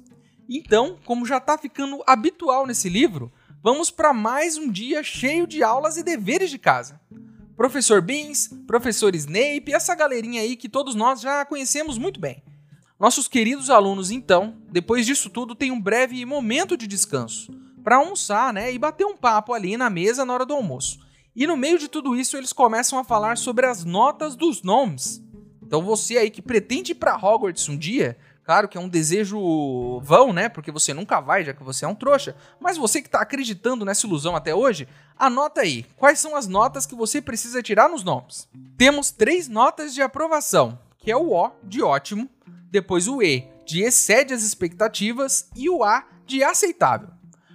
Então, 0.49 0.99
como 1.05 1.27
já 1.27 1.39
está 1.39 1.57
ficando 1.57 2.03
habitual 2.07 2.67
nesse 2.67 2.89
livro, 2.89 3.33
vamos 3.63 3.91
para 3.91 4.13
mais 4.13 4.57
um 4.57 4.71
dia 4.71 5.03
cheio 5.03 5.47
de 5.47 5.63
aulas 5.63 5.97
e 5.97 6.03
deveres 6.03 6.51
de 6.51 6.59
casa. 6.59 7.01
Professor 7.57 8.01
Beans, 8.01 8.49
professor 8.67 9.15
Snape, 9.15 9.73
essa 9.73 9.95
galerinha 9.95 10.43
aí 10.43 10.55
que 10.55 10.69
todos 10.69 10.95
nós 10.95 11.21
já 11.21 11.45
conhecemos 11.45 11.99
muito 11.99 12.21
bem. 12.21 12.43
Nossos 13.01 13.29
queridos 13.29 13.71
alunos, 13.71 14.11
então, 14.11 14.57
depois 14.71 15.07
disso 15.07 15.31
tudo, 15.31 15.55
têm 15.55 15.71
um 15.71 15.81
breve 15.81 16.25
momento 16.25 16.77
de 16.77 16.87
descanso 16.87 17.53
para 17.83 17.97
almoçar, 17.97 18.53
né, 18.53 18.73
e 18.73 18.79
bater 18.79 19.07
um 19.07 19.17
papo 19.17 19.55
ali 19.55 19.77
na 19.77 19.89
mesa 19.89 20.25
na 20.25 20.35
hora 20.35 20.45
do 20.45 20.53
almoço. 20.53 20.99
E 21.39 21.47
no 21.47 21.57
meio 21.57 21.79
de 21.79 21.87
tudo 21.87 22.17
isso, 22.17 22.37
eles 22.37 22.53
começam 22.53 22.99
a 22.99 23.05
falar 23.05 23.39
sobre 23.39 23.65
as 23.65 23.85
notas 23.85 24.35
dos 24.35 24.61
nomes. 24.61 25.23
Então 25.63 25.81
você 25.81 26.19
aí 26.19 26.33
que 26.33 26.43
pretende 26.43 26.91
ir 26.91 26.95
para 26.97 27.15
Hogwarts 27.17 27.69
um 27.69 27.77
dia, 27.77 28.19
claro 28.43 28.67
que 28.67 28.77
é 28.77 28.81
um 28.81 28.89
desejo 28.89 30.01
vão, 30.01 30.33
né? 30.33 30.49
Porque 30.49 30.73
você 30.73 30.93
nunca 30.93 31.21
vai, 31.21 31.45
já 31.45 31.55
que 31.55 31.63
você 31.63 31.85
é 31.85 31.89
um 31.89 31.95
trouxa. 31.95 32.35
Mas 32.59 32.77
você 32.77 33.01
que 33.01 33.07
está 33.07 33.21
acreditando 33.21 33.85
nessa 33.85 34.05
ilusão 34.05 34.35
até 34.35 34.53
hoje, 34.53 34.89
anota 35.17 35.61
aí. 35.61 35.87
Quais 35.97 36.19
são 36.19 36.35
as 36.35 36.49
notas 36.49 36.87
que 36.87 36.97
você 36.97 37.23
precisa 37.23 37.63
tirar 37.63 37.89
nos 37.89 38.03
nomes? 38.03 38.49
Temos 38.77 39.13
três 39.13 39.47
notas 39.47 39.95
de 39.95 40.03
aprovação, 40.03 40.77
que 40.99 41.09
é 41.09 41.17
o 41.17 41.31
O 41.31 41.53
de 41.63 41.81
ótimo, 41.81 42.29
depois 42.69 43.07
o 43.07 43.23
E 43.23 43.47
de 43.65 43.83
excede 43.83 44.35
as 44.35 44.43
expectativas 44.43 45.49
e 45.55 45.71
o 45.71 45.85
A 45.85 46.05
de 46.27 46.43
aceitável. 46.43 47.11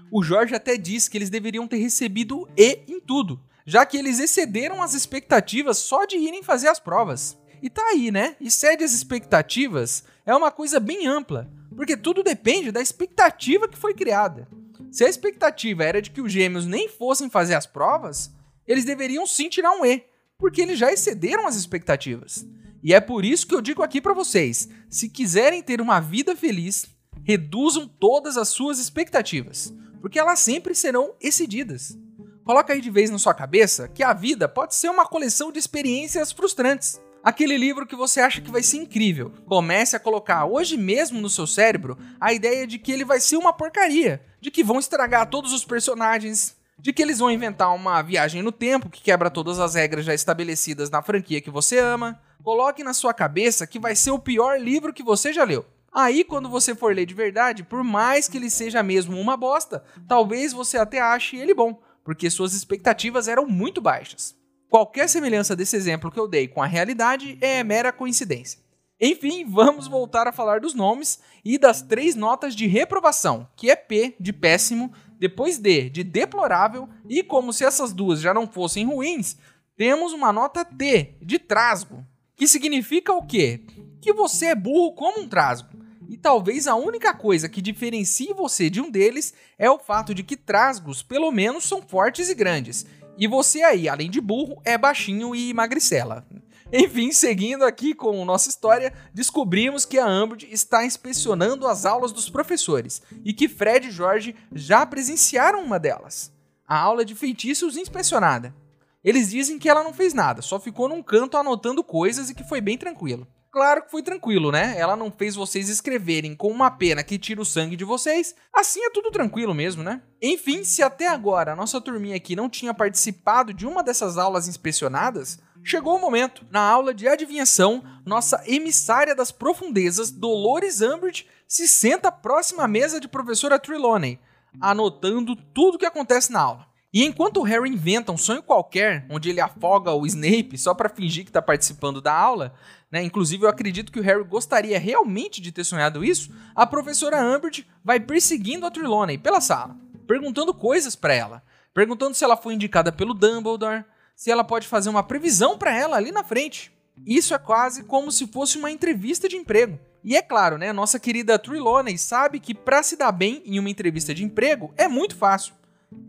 O 0.09 0.23
Jorge 0.23 0.55
até 0.55 0.77
diz 0.77 1.09
que 1.09 1.17
eles 1.17 1.29
deveriam 1.29 1.67
ter 1.67 1.79
recebido 1.79 2.47
E 2.55 2.79
em 2.87 3.01
tudo 3.01 3.41
já 3.65 3.85
que 3.85 3.97
eles 3.97 4.19
excederam 4.19 4.81
as 4.81 4.93
expectativas 4.93 5.77
só 5.77 6.05
de 6.05 6.17
irem 6.17 6.43
fazer 6.43 6.67
as 6.67 6.79
provas. 6.79 7.37
E 7.61 7.69
tá 7.69 7.81
aí, 7.91 8.11
né? 8.11 8.35
Excede 8.41 8.83
as 8.83 8.93
expectativas 8.93 10.03
é 10.25 10.35
uma 10.35 10.51
coisa 10.51 10.79
bem 10.79 11.07
ampla, 11.07 11.49
porque 11.75 11.97
tudo 11.97 12.23
depende 12.23 12.71
da 12.71 12.81
expectativa 12.81 13.67
que 13.67 13.77
foi 13.77 13.93
criada. 13.93 14.47
Se 14.91 15.03
a 15.03 15.09
expectativa 15.09 15.83
era 15.83 16.01
de 16.01 16.11
que 16.11 16.21
os 16.21 16.31
gêmeos 16.31 16.65
nem 16.65 16.87
fossem 16.87 17.29
fazer 17.29 17.55
as 17.55 17.65
provas, 17.65 18.31
eles 18.67 18.85
deveriam 18.85 19.25
sim 19.25 19.49
tirar 19.49 19.71
um 19.71 19.85
E, 19.85 20.03
porque 20.37 20.61
eles 20.61 20.77
já 20.77 20.91
excederam 20.91 21.47
as 21.47 21.55
expectativas. 21.55 22.45
E 22.83 22.93
é 22.93 22.99
por 22.99 23.23
isso 23.23 23.47
que 23.47 23.55
eu 23.55 23.61
digo 23.61 23.81
aqui 23.81 24.01
para 24.01 24.13
vocês: 24.13 24.67
se 24.89 25.09
quiserem 25.09 25.63
ter 25.63 25.81
uma 25.81 25.99
vida 25.99 26.35
feliz, 26.35 26.85
reduzam 27.23 27.87
todas 27.87 28.37
as 28.37 28.49
suas 28.49 28.77
expectativas, 28.77 29.73
porque 30.01 30.19
elas 30.19 30.39
sempre 30.39 30.75
serão 30.75 31.15
excedidas. 31.21 31.97
Coloca 32.43 32.73
aí 32.73 32.81
de 32.81 32.89
vez 32.89 33.09
na 33.09 33.17
sua 33.17 33.33
cabeça 33.33 33.87
que 33.87 34.03
a 34.03 34.11
vida 34.11 34.49
pode 34.49 34.75
ser 34.75 34.89
uma 34.89 35.05
coleção 35.05 35.49
de 35.49 35.59
experiências 35.59 36.31
frustrantes. 36.31 37.01
Aquele 37.23 37.55
livro 37.57 37.87
que 37.87 37.95
você 37.95 38.19
acha 38.19 38.41
que 38.41 38.51
vai 38.51 38.61
ser 38.61 38.77
incrível. 38.77 39.31
Comece 39.45 39.95
a 39.95 39.99
colocar 39.99 40.43
hoje 40.43 40.75
mesmo 40.75 41.21
no 41.21 41.29
seu 41.29 41.47
cérebro 41.47 41.97
a 42.19 42.33
ideia 42.33 42.67
de 42.67 42.77
que 42.77 42.91
ele 42.91 43.05
vai 43.05 43.21
ser 43.21 43.37
uma 43.37 43.53
porcaria, 43.53 44.21
de 44.41 44.51
que 44.51 44.61
vão 44.61 44.77
estragar 44.77 45.29
todos 45.29 45.53
os 45.53 45.63
personagens, 45.63 46.57
de 46.77 46.91
que 46.91 47.01
eles 47.01 47.19
vão 47.19 47.31
inventar 47.31 47.73
uma 47.73 48.01
viagem 48.01 48.41
no 48.43 48.51
tempo 48.51 48.89
que 48.89 49.01
quebra 49.01 49.29
todas 49.31 49.57
as 49.57 49.75
regras 49.75 50.03
já 50.03 50.13
estabelecidas 50.13 50.89
na 50.89 51.01
franquia 51.01 51.39
que 51.39 51.49
você 51.49 51.79
ama. 51.79 52.19
Coloque 52.43 52.83
na 52.83 52.93
sua 52.93 53.13
cabeça 53.13 53.65
que 53.65 53.79
vai 53.79 53.95
ser 53.95 54.11
o 54.11 54.19
pior 54.19 54.59
livro 54.59 54.91
que 54.91 55.01
você 55.01 55.31
já 55.31 55.45
leu. 55.45 55.65
Aí, 55.93 56.25
quando 56.25 56.49
você 56.49 56.75
for 56.75 56.93
ler 56.93 57.05
de 57.05 57.13
verdade, 57.13 57.63
por 57.63 57.85
mais 57.85 58.27
que 58.27 58.35
ele 58.35 58.49
seja 58.49 58.83
mesmo 58.83 59.17
uma 59.17 59.37
bosta, 59.37 59.81
talvez 60.09 60.51
você 60.51 60.75
até 60.77 60.99
ache 60.99 61.37
ele 61.37 61.53
bom 61.53 61.79
porque 62.03 62.29
suas 62.29 62.53
expectativas 62.53 63.27
eram 63.27 63.45
muito 63.45 63.81
baixas. 63.81 64.35
Qualquer 64.69 65.07
semelhança 65.07 65.55
desse 65.55 65.75
exemplo 65.75 66.11
que 66.11 66.19
eu 66.19 66.27
dei 66.27 66.47
com 66.47 66.61
a 66.61 66.65
realidade 66.65 67.37
é 67.41 67.63
mera 67.63 67.91
coincidência. 67.91 68.59
Enfim, 68.99 69.45
vamos 69.45 69.87
voltar 69.87 70.27
a 70.27 70.31
falar 70.31 70.59
dos 70.59 70.73
nomes 70.73 71.19
e 71.43 71.57
das 71.57 71.81
três 71.81 72.15
notas 72.15 72.55
de 72.55 72.67
reprovação, 72.67 73.47
que 73.55 73.69
é 73.69 73.75
P 73.75 74.15
de 74.19 74.31
péssimo, 74.31 74.93
depois 75.19 75.57
D 75.57 75.89
de 75.89 76.03
deplorável 76.03 76.87
e 77.07 77.21
como 77.21 77.53
se 77.53 77.63
essas 77.63 77.93
duas 77.93 78.19
já 78.19 78.33
não 78.33 78.47
fossem 78.47 78.85
ruins, 78.85 79.37
temos 79.75 80.13
uma 80.13 80.31
nota 80.31 80.63
T 80.63 81.17
de 81.21 81.39
trasgo, 81.39 82.05
que 82.35 82.47
significa 82.47 83.13
o 83.13 83.25
quê? 83.25 83.61
Que 84.01 84.13
você 84.13 84.47
é 84.47 84.55
burro 84.55 84.93
como 84.93 85.21
um 85.21 85.27
trasgo. 85.27 85.82
E 86.07 86.17
talvez 86.17 86.67
a 86.67 86.75
única 86.75 87.13
coisa 87.13 87.49
que 87.49 87.61
diferencie 87.61 88.33
você 88.33 88.69
de 88.69 88.81
um 88.81 88.89
deles 88.89 89.33
é 89.57 89.69
o 89.69 89.79
fato 89.79 90.13
de 90.13 90.23
que 90.23 90.37
trasgos, 90.37 91.01
pelo 91.01 91.31
menos, 91.31 91.63
são 91.63 91.81
fortes 91.81 92.29
e 92.29 92.35
grandes. 92.35 92.85
E 93.17 93.27
você 93.27 93.61
aí, 93.61 93.87
além 93.87 94.09
de 94.09 94.19
burro, 94.19 94.61
é 94.65 94.77
baixinho 94.77 95.35
e 95.35 95.53
magricela. 95.53 96.25
Enfim, 96.71 97.11
seguindo 97.11 97.63
aqui 97.63 97.93
com 97.93 98.25
nossa 98.25 98.49
história, 98.49 98.91
descobrimos 99.13 99.85
que 99.85 99.99
a 99.99 100.07
Umbridge 100.07 100.51
está 100.51 100.83
inspecionando 100.83 101.67
as 101.67 101.85
aulas 101.85 102.11
dos 102.11 102.31
professores 102.31 102.99
e 103.23 103.31
que 103.31 103.47
Fred 103.47 103.89
e 103.89 103.91
Jorge 103.91 104.35
já 104.51 104.83
presenciaram 104.83 105.63
uma 105.63 105.79
delas. 105.79 106.33
A 106.67 106.75
aula 106.75 107.05
de 107.05 107.13
feitiços 107.13 107.77
inspecionada. 107.77 108.55
Eles 109.03 109.29
dizem 109.29 109.59
que 109.59 109.69
ela 109.69 109.83
não 109.83 109.93
fez 109.93 110.15
nada, 110.15 110.41
só 110.41 110.59
ficou 110.59 110.89
num 110.89 111.03
canto 111.03 111.37
anotando 111.37 111.83
coisas 111.83 112.31
e 112.31 112.33
que 112.33 112.43
foi 112.43 112.59
bem 112.59 112.77
tranquilo. 112.77 113.27
Claro 113.53 113.83
que 113.83 113.91
foi 113.91 114.01
tranquilo, 114.01 114.51
né? 114.51 114.73
Ela 114.79 114.95
não 114.95 115.11
fez 115.11 115.35
vocês 115.35 115.69
escreverem 115.69 116.35
com 116.35 116.47
uma 116.47 116.71
pena 116.71 117.03
que 117.03 117.19
tira 117.19 117.39
o 117.39 117.45
sangue 117.45 117.75
de 117.75 117.85
vocês. 117.85 118.33
Assim 118.51 118.83
é 118.83 118.89
tudo 118.89 119.11
tranquilo 119.11 119.53
mesmo, 119.53 119.83
né? 119.83 120.01
Enfim, 120.19 120.63
se 120.63 120.81
até 120.81 121.07
agora 121.07 121.53
a 121.53 121.55
nossa 121.55 121.79
turminha 121.79 122.15
aqui 122.15 122.35
não 122.35 122.49
tinha 122.49 122.73
participado 122.73 123.53
de 123.53 123.67
uma 123.67 123.83
dessas 123.83 124.17
aulas 124.17 124.47
inspecionadas, 124.47 125.37
chegou 125.63 125.95
o 125.95 126.01
momento. 126.01 126.43
Na 126.49 126.61
aula 126.61 126.95
de 126.95 127.07
adivinhação, 127.07 127.83
nossa 128.03 128.43
emissária 128.47 129.13
das 129.13 129.31
profundezas, 129.31 130.09
Dolores 130.09 130.81
Umbridge, 130.81 131.27
se 131.47 131.67
senta 131.67 132.11
próxima 132.11 132.63
à 132.63 132.67
mesa 132.67 132.99
de 132.99 133.07
professora 133.07 133.59
Trelawney, 133.59 134.19
anotando 134.59 135.35
tudo 135.35 135.75
o 135.75 135.77
que 135.77 135.85
acontece 135.85 136.31
na 136.31 136.41
aula. 136.41 136.72
E 136.93 137.03
enquanto 137.03 137.37
o 137.37 137.43
Harry 137.43 137.69
inventa 137.69 138.11
um 138.11 138.17
sonho 138.17 138.43
qualquer, 138.43 139.07
onde 139.09 139.27
ele 139.27 139.41
afoga 139.41 139.91
o 139.91 140.05
Snape 140.05 140.57
só 140.59 140.75
para 140.75 140.87
fingir 140.87 141.23
que 141.23 141.31
está 141.31 141.41
participando 141.41 141.99
da 141.99 142.13
aula, 142.13 142.53
né? 142.91 143.01
Inclusive, 143.01 143.43
eu 143.43 143.49
acredito 143.49 143.91
que 143.91 143.99
o 143.99 144.03
Harry 144.03 144.23
gostaria 144.23 144.77
realmente 144.77 145.41
de 145.41 145.51
ter 145.51 145.63
sonhado 145.63 146.05
isso. 146.05 146.31
A 146.53 146.67
professora 146.67 147.19
Umbridge 147.19 147.65
vai 147.83 147.99
perseguindo 147.99 148.67
a 148.67 148.69
Trelawney 148.69 149.17
pela 149.17 149.41
sala, 149.41 149.75
perguntando 150.05 150.53
coisas 150.53 150.95
para 150.95 151.15
ela, 151.15 151.43
perguntando 151.73 152.13
se 152.13 152.23
ela 152.23 152.37
foi 152.37 152.53
indicada 152.53 152.91
pelo 152.91 153.15
Dumbledore, 153.15 153.83
se 154.15 154.29
ela 154.29 154.43
pode 154.43 154.67
fazer 154.67 154.91
uma 154.91 155.01
previsão 155.01 155.57
para 155.57 155.75
ela 155.75 155.97
ali 155.97 156.11
na 156.11 156.23
frente. 156.23 156.71
Isso 157.07 157.33
é 157.33 157.39
quase 157.39 157.85
como 157.85 158.11
se 158.11 158.27
fosse 158.27 158.59
uma 158.59 158.69
entrevista 158.69 159.27
de 159.27 159.35
emprego. 159.35 159.79
E 160.03 160.15
é 160.15 160.21
claro, 160.21 160.59
né, 160.59 160.71
nossa 160.71 160.99
querida 160.99 161.39
Trelawney 161.39 161.97
sabe 161.97 162.39
que 162.39 162.53
para 162.53 162.83
se 162.83 162.95
dar 162.95 163.11
bem 163.11 163.41
em 163.45 163.57
uma 163.57 163.69
entrevista 163.69 164.13
de 164.13 164.23
emprego 164.23 164.71
é 164.77 164.87
muito 164.87 165.15
fácil. 165.15 165.55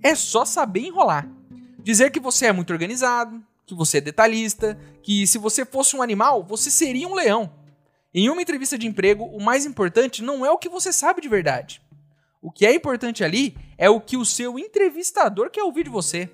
É 0.03 0.15
só 0.15 0.45
saber 0.45 0.81
enrolar. 0.81 1.29
Dizer 1.83 2.11
que 2.11 2.21
você 2.21 2.47
é 2.47 2.53
muito 2.53 2.73
organizado, 2.73 3.43
que 3.67 3.75
você 3.75 3.99
é 3.99 4.01
detalhista, 4.01 4.79
que 5.03 5.27
se 5.27 5.39
você 5.39 5.65
fosse 5.65 5.97
um 5.97 6.03
animal, 6.03 6.45
você 6.45 6.71
seria 6.71 7.09
um 7.09 7.15
leão. 7.15 7.53
Em 8.13 8.29
uma 8.29 8.41
entrevista 8.41 8.79
de 8.79 8.87
emprego, 8.87 9.25
o 9.25 9.43
mais 9.43 9.67
importante 9.67 10.23
não 10.23 10.47
é 10.47 10.51
o 10.51 10.59
que 10.59 10.69
você 10.69 10.93
sabe 10.93 11.21
de 11.21 11.29
verdade. 11.29 11.83
O 12.41 12.51
que 12.51 12.67
é 12.67 12.75
importante 12.75 13.25
ali 13.25 13.57
é 13.77 13.89
o 13.89 14.01
que 14.01 14.17
o 14.17 14.25
seu 14.25 14.59
entrevistador 14.59 15.51
quer 15.51 15.65
ouvir 15.65 15.85
de 15.85 15.91
você. 15.91 16.31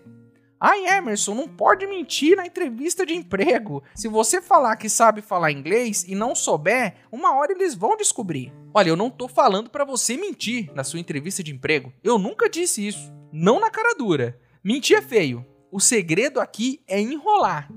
Ai, 0.60 0.84
Emerson, 0.86 1.34
não 1.34 1.48
pode 1.48 1.86
mentir 1.86 2.36
na 2.36 2.44
entrevista 2.44 3.06
de 3.06 3.14
emprego. 3.14 3.82
Se 3.94 4.08
você 4.08 4.42
falar 4.42 4.76
que 4.76 4.90
sabe 4.90 5.22
falar 5.22 5.52
inglês 5.52 6.04
e 6.06 6.14
não 6.14 6.34
souber, 6.34 6.96
uma 7.10 7.34
hora 7.34 7.52
eles 7.52 7.74
vão 7.74 7.96
descobrir. 7.96 8.52
Olha, 8.74 8.90
eu 8.90 8.96
não 8.96 9.08
tô 9.08 9.26
falando 9.26 9.70
para 9.70 9.86
você 9.86 10.18
mentir 10.18 10.70
na 10.74 10.84
sua 10.84 11.00
entrevista 11.00 11.42
de 11.42 11.50
emprego. 11.50 11.92
Eu 12.04 12.18
nunca 12.18 12.50
disse 12.50 12.86
isso. 12.86 13.19
Não 13.32 13.60
na 13.60 13.70
cara 13.70 13.94
dura. 13.94 14.38
Mentir 14.62 14.96
é 14.96 15.02
feio. 15.02 15.46
O 15.70 15.80
segredo 15.80 16.40
aqui 16.40 16.82
é 16.86 17.00
enrolar. 17.00 17.70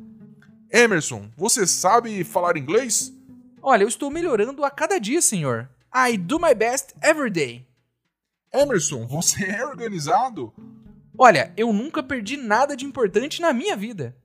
Emerson, 0.71 1.29
você 1.37 1.67
sabe 1.67 2.23
falar 2.23 2.57
inglês? 2.57 3.13
Olha, 3.61 3.83
eu 3.83 3.87
estou 3.87 4.09
melhorando 4.09 4.65
a 4.65 4.71
cada 4.71 4.99
dia, 4.99 5.21
senhor. 5.21 5.69
I 5.95 6.17
do 6.17 6.39
my 6.39 6.55
best 6.55 6.95
every 7.03 7.29
day. 7.29 7.67
Emerson, 8.51 9.05
você 9.05 9.45
é 9.45 9.65
organizado? 9.65 10.51
Olha, 11.17 11.53
eu 11.55 11.71
nunca 11.71 12.01
perdi 12.01 12.35
nada 12.35 12.75
de 12.75 12.85
importante 12.85 13.39
na 13.39 13.53
minha 13.53 13.77
vida. 13.77 14.15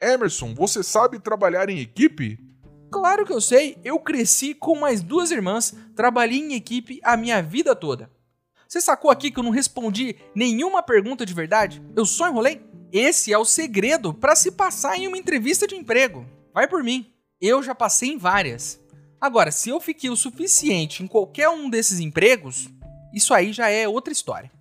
Emerson, 0.00 0.54
você 0.54 0.82
sabe 0.82 1.20
trabalhar 1.20 1.68
em 1.68 1.78
equipe? 1.78 2.38
Claro 2.90 3.24
que 3.24 3.32
eu 3.32 3.40
sei, 3.40 3.78
eu 3.84 3.98
cresci 4.00 4.54
com 4.54 4.78
mais 4.78 5.02
duas 5.02 5.30
irmãs, 5.30 5.74
trabalhei 5.94 6.38
em 6.38 6.54
equipe 6.54 7.00
a 7.04 7.16
minha 7.16 7.42
vida 7.42 7.76
toda. 7.76 8.10
Você 8.68 8.82
sacou 8.82 9.10
aqui 9.10 9.30
que 9.30 9.38
eu 9.38 9.42
não 9.42 9.50
respondi 9.50 10.14
nenhuma 10.34 10.82
pergunta 10.82 11.24
de 11.24 11.32
verdade? 11.32 11.82
Eu 11.96 12.04
só 12.04 12.28
enrolei? 12.28 12.60
Esse 12.92 13.32
é 13.32 13.38
o 13.38 13.44
segredo 13.44 14.12
para 14.12 14.36
se 14.36 14.52
passar 14.52 14.98
em 14.98 15.08
uma 15.08 15.16
entrevista 15.16 15.66
de 15.66 15.74
emprego. 15.74 16.26
Vai 16.52 16.68
por 16.68 16.84
mim. 16.84 17.10
Eu 17.40 17.62
já 17.62 17.74
passei 17.74 18.10
em 18.10 18.18
várias. 18.18 18.78
Agora, 19.18 19.50
se 19.50 19.70
eu 19.70 19.80
fiquei 19.80 20.10
o 20.10 20.16
suficiente 20.16 21.02
em 21.02 21.06
qualquer 21.06 21.48
um 21.48 21.70
desses 21.70 21.98
empregos, 21.98 22.68
isso 23.14 23.32
aí 23.32 23.54
já 23.54 23.70
é 23.70 23.88
outra 23.88 24.12
história. 24.12 24.52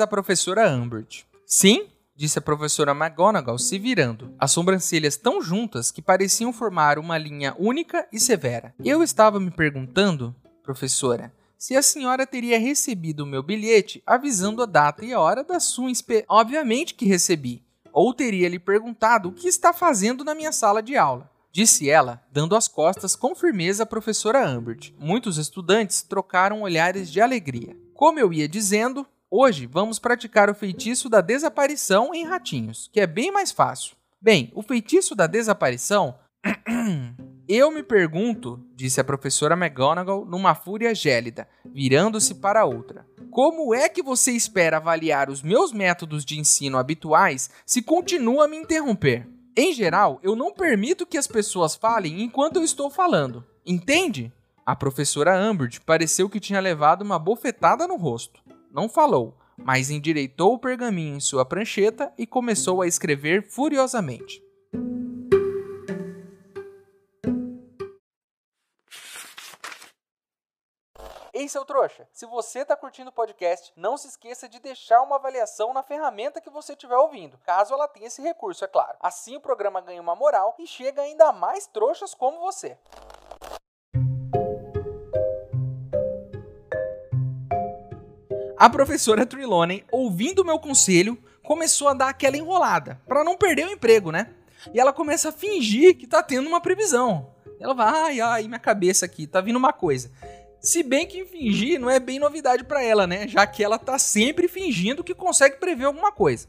A 0.00 0.06
professora 0.06 0.68
Ambert. 0.68 1.24
Sim, 1.46 1.86
disse 2.16 2.38
a 2.38 2.42
professora 2.42 2.92
McGonagall 2.92 3.58
se 3.58 3.78
virando, 3.78 4.34
as 4.38 4.50
sobrancelhas 4.50 5.16
tão 5.16 5.40
juntas 5.40 5.90
que 5.90 6.02
pareciam 6.02 6.52
formar 6.52 6.98
uma 6.98 7.18
linha 7.18 7.54
única 7.58 8.06
e 8.12 8.20
severa. 8.20 8.74
Eu 8.84 9.02
estava 9.02 9.40
me 9.40 9.50
perguntando, 9.50 10.34
professora, 10.62 11.32
se 11.56 11.76
a 11.76 11.82
senhora 11.82 12.26
teria 12.26 12.58
recebido 12.58 13.20
o 13.20 13.26
meu 13.26 13.42
bilhete 13.42 14.02
avisando 14.06 14.62
a 14.62 14.66
data 14.66 15.04
e 15.04 15.12
a 15.12 15.20
hora 15.20 15.42
da 15.42 15.58
sua 15.58 15.90
inspe... 15.90 16.24
Obviamente 16.28 16.94
que 16.94 17.06
recebi. 17.06 17.64
Ou 17.92 18.12
teria 18.12 18.48
lhe 18.48 18.58
perguntado 18.58 19.28
o 19.28 19.32
que 19.32 19.48
está 19.48 19.72
fazendo 19.72 20.24
na 20.24 20.34
minha 20.34 20.52
sala 20.52 20.82
de 20.82 20.96
aula. 20.96 21.30
Disse 21.50 21.88
ela, 21.88 22.20
dando 22.32 22.56
as 22.56 22.66
costas 22.66 23.14
com 23.14 23.34
firmeza 23.34 23.84
à 23.84 23.86
professora 23.86 24.44
Ambert. 24.44 24.92
Muitos 24.98 25.38
estudantes 25.38 26.02
trocaram 26.02 26.62
olhares 26.62 27.10
de 27.10 27.20
alegria. 27.20 27.76
Como 27.94 28.18
eu 28.18 28.32
ia 28.32 28.48
dizendo, 28.48 29.06
hoje 29.30 29.66
vamos 29.66 29.98
praticar 29.98 30.50
o 30.50 30.54
feitiço 30.54 31.08
da 31.08 31.20
desaparição 31.20 32.14
em 32.14 32.24
ratinhos, 32.24 32.88
que 32.92 33.00
é 33.00 33.06
bem 33.06 33.30
mais 33.30 33.50
fácil. 33.50 33.96
Bem, 34.20 34.50
o 34.54 34.62
feitiço 34.62 35.14
da 35.14 35.26
desaparição 35.26 36.16
Eu 37.46 37.70
me 37.70 37.82
pergunto, 37.82 38.64
disse 38.74 39.02
a 39.02 39.04
professora 39.04 39.54
McGonagall 39.54 40.24
numa 40.24 40.54
fúria 40.54 40.94
gélida, 40.94 41.46
virando-se 41.66 42.36
para 42.36 42.64
outra. 42.64 43.06
Como 43.30 43.74
é 43.74 43.86
que 43.86 44.02
você 44.02 44.32
espera 44.32 44.78
avaliar 44.78 45.28
os 45.28 45.42
meus 45.42 45.70
métodos 45.70 46.24
de 46.24 46.38
ensino 46.38 46.78
habituais 46.78 47.50
se 47.66 47.82
continua 47.82 48.46
a 48.46 48.48
me 48.48 48.56
interromper? 48.56 49.28
Em 49.54 49.74
geral, 49.74 50.18
eu 50.22 50.34
não 50.34 50.54
permito 50.54 51.04
que 51.04 51.18
as 51.18 51.26
pessoas 51.26 51.74
falem 51.74 52.22
enquanto 52.22 52.56
eu 52.56 52.64
estou 52.64 52.88
falando. 52.88 53.44
Entende? 53.66 54.32
A 54.64 54.74
professora 54.74 55.36
Ambert 55.36 55.80
pareceu 55.84 56.30
que 56.30 56.40
tinha 56.40 56.60
levado 56.60 57.02
uma 57.02 57.18
bofetada 57.18 57.86
no 57.86 57.96
rosto. 57.96 58.40
Não 58.74 58.88
falou, 58.88 59.38
mas 59.56 59.88
endireitou 59.88 60.54
o 60.54 60.58
pergaminho 60.58 61.14
em 61.14 61.20
sua 61.20 61.44
prancheta 61.44 62.12
e 62.18 62.26
começou 62.26 62.82
a 62.82 62.88
escrever 62.88 63.48
furiosamente. 63.48 64.42
Ei, 71.32 71.48
seu 71.48 71.64
trouxa, 71.64 72.08
se 72.12 72.26
você 72.26 72.60
está 72.62 72.76
curtindo 72.76 73.10
o 73.10 73.12
podcast, 73.12 73.72
não 73.76 73.96
se 73.96 74.08
esqueça 74.08 74.48
de 74.48 74.58
deixar 74.58 75.02
uma 75.02 75.16
avaliação 75.16 75.72
na 75.72 75.84
ferramenta 75.84 76.40
que 76.40 76.50
você 76.50 76.72
estiver 76.72 76.96
ouvindo, 76.96 77.38
caso 77.46 77.74
ela 77.74 77.86
tenha 77.86 78.08
esse 78.08 78.22
recurso, 78.22 78.64
é 78.64 78.68
claro. 78.68 78.98
Assim 78.98 79.36
o 79.36 79.40
programa 79.40 79.80
ganha 79.80 80.00
uma 80.00 80.16
moral 80.16 80.52
e 80.58 80.66
chega 80.66 81.02
ainda 81.02 81.30
mais 81.30 81.68
trouxas 81.68 82.12
como 82.12 82.40
você. 82.40 82.76
A 88.64 88.70
professora 88.70 89.26
Trelawney, 89.26 89.84
ouvindo 89.92 90.42
meu 90.42 90.58
conselho, 90.58 91.18
começou 91.42 91.86
a 91.86 91.92
dar 91.92 92.08
aquela 92.08 92.38
enrolada, 92.38 92.98
para 93.06 93.22
não 93.22 93.36
perder 93.36 93.66
o 93.66 93.70
emprego, 93.70 94.10
né? 94.10 94.28
E 94.72 94.80
ela 94.80 94.90
começa 94.90 95.28
a 95.28 95.32
fingir 95.32 95.98
que 95.98 96.06
tá 96.06 96.22
tendo 96.22 96.48
uma 96.48 96.62
previsão. 96.62 97.30
Ela 97.60 97.74
vai, 97.74 97.92
ai, 97.92 98.20
ai, 98.22 98.48
minha 98.48 98.58
cabeça 98.58 99.04
aqui, 99.04 99.26
tá 99.26 99.42
vindo 99.42 99.56
uma 99.56 99.70
coisa. 99.70 100.10
Se 100.62 100.82
bem 100.82 101.06
que 101.06 101.26
fingir 101.26 101.78
não 101.78 101.90
é 101.90 102.00
bem 102.00 102.18
novidade 102.18 102.64
para 102.64 102.82
ela, 102.82 103.06
né? 103.06 103.28
Já 103.28 103.46
que 103.46 103.62
ela 103.62 103.78
tá 103.78 103.98
sempre 103.98 104.48
fingindo 104.48 105.04
que 105.04 105.14
consegue 105.14 105.56
prever 105.56 105.84
alguma 105.84 106.10
coisa. 106.10 106.48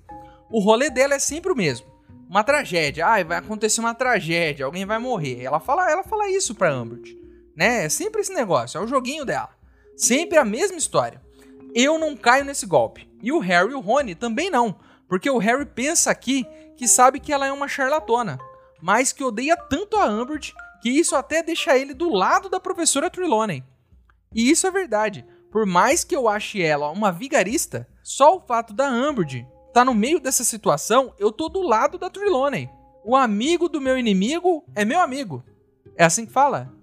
O 0.50 0.62
rolê 0.62 0.90
dela 0.90 1.16
é 1.16 1.20
sempre 1.20 1.52
o 1.52 1.56
mesmo. 1.56 1.86
Uma 2.30 2.46
tragédia. 2.46 3.08
Ai, 3.08 3.26
vai 3.26 3.40
acontecer 3.40 3.82
uma 3.82 3.94
tragédia, 3.94 4.66
alguém 4.66 4.86
vai 4.86 5.00
morrer. 5.00 5.44
Ela 5.44 5.60
fala, 5.60 5.92
ela 5.92 6.02
fala 6.02 6.30
isso 6.30 6.56
pra 6.56 6.72
Ambert. 6.72 7.14
Né? 7.58 7.84
É 7.84 7.90
sempre 7.90 8.22
esse 8.22 8.34
negócio, 8.34 8.78
é 8.78 8.82
o 8.82 8.88
joguinho 8.88 9.26
dela. 9.26 9.50
Sempre 9.98 10.38
a 10.38 10.46
mesma 10.46 10.78
história. 10.78 11.25
Eu 11.76 12.00
não 12.00 12.16
caio 12.16 12.46
nesse 12.46 12.66
golpe. 12.66 13.06
E 13.22 13.34
o 13.34 13.40
Harry 13.40 13.74
e 13.74 13.76
o 13.76 13.82
Rony 13.82 14.16
também 14.16 14.50
não. 14.50 14.80
Porque 15.10 15.30
o 15.30 15.38
Harry 15.38 15.66
pensa 15.66 16.10
aqui 16.10 16.48
que 16.78 16.88
sabe 16.88 17.20
que 17.20 17.34
ela 17.34 17.46
é 17.46 17.52
uma 17.52 17.68
charlatona. 17.68 18.40
Mas 18.82 19.12
que 19.12 19.24
odeia 19.24 19.58
tanto 19.58 19.98
a 19.98 20.06
Ambert 20.06 20.54
que 20.82 20.90
isso 20.90 21.18
até 21.18 21.44
deixa 21.44 21.78
ele 21.78 21.94
do 21.94 22.10
lado 22.10 22.48
da 22.48 22.62
professora 22.62 23.10
Trelawney. 23.10 23.62
E 24.34 24.50
isso 24.50 24.66
é 24.66 24.72
verdade. 24.72 25.26
Por 25.52 25.66
mais 25.66 26.06
que 26.06 26.16
eu 26.16 26.30
ache 26.30 26.62
ela 26.62 26.90
uma 26.92 27.12
vigarista, 27.12 27.88
só 28.02 28.38
o 28.38 28.42
fato 28.42 28.74
da 28.74 28.88
Amber 28.88 29.26
tá 29.74 29.84
no 29.84 29.94
meio 29.94 30.22
dessa 30.22 30.46
situação, 30.46 31.14
eu 31.20 31.32
tô 31.32 31.50
do 31.50 31.62
lado 31.62 31.98
da 31.98 32.10
Trelawney. 32.10 32.70
O 33.04 33.18
amigo 33.18 33.68
do 33.68 33.82
meu 33.82 33.98
inimigo 33.98 34.64
é 34.74 34.86
meu 34.86 35.02
amigo. 35.02 35.44
É 35.98 36.06
assim 36.06 36.26
que 36.26 36.32
fala? 36.32 36.74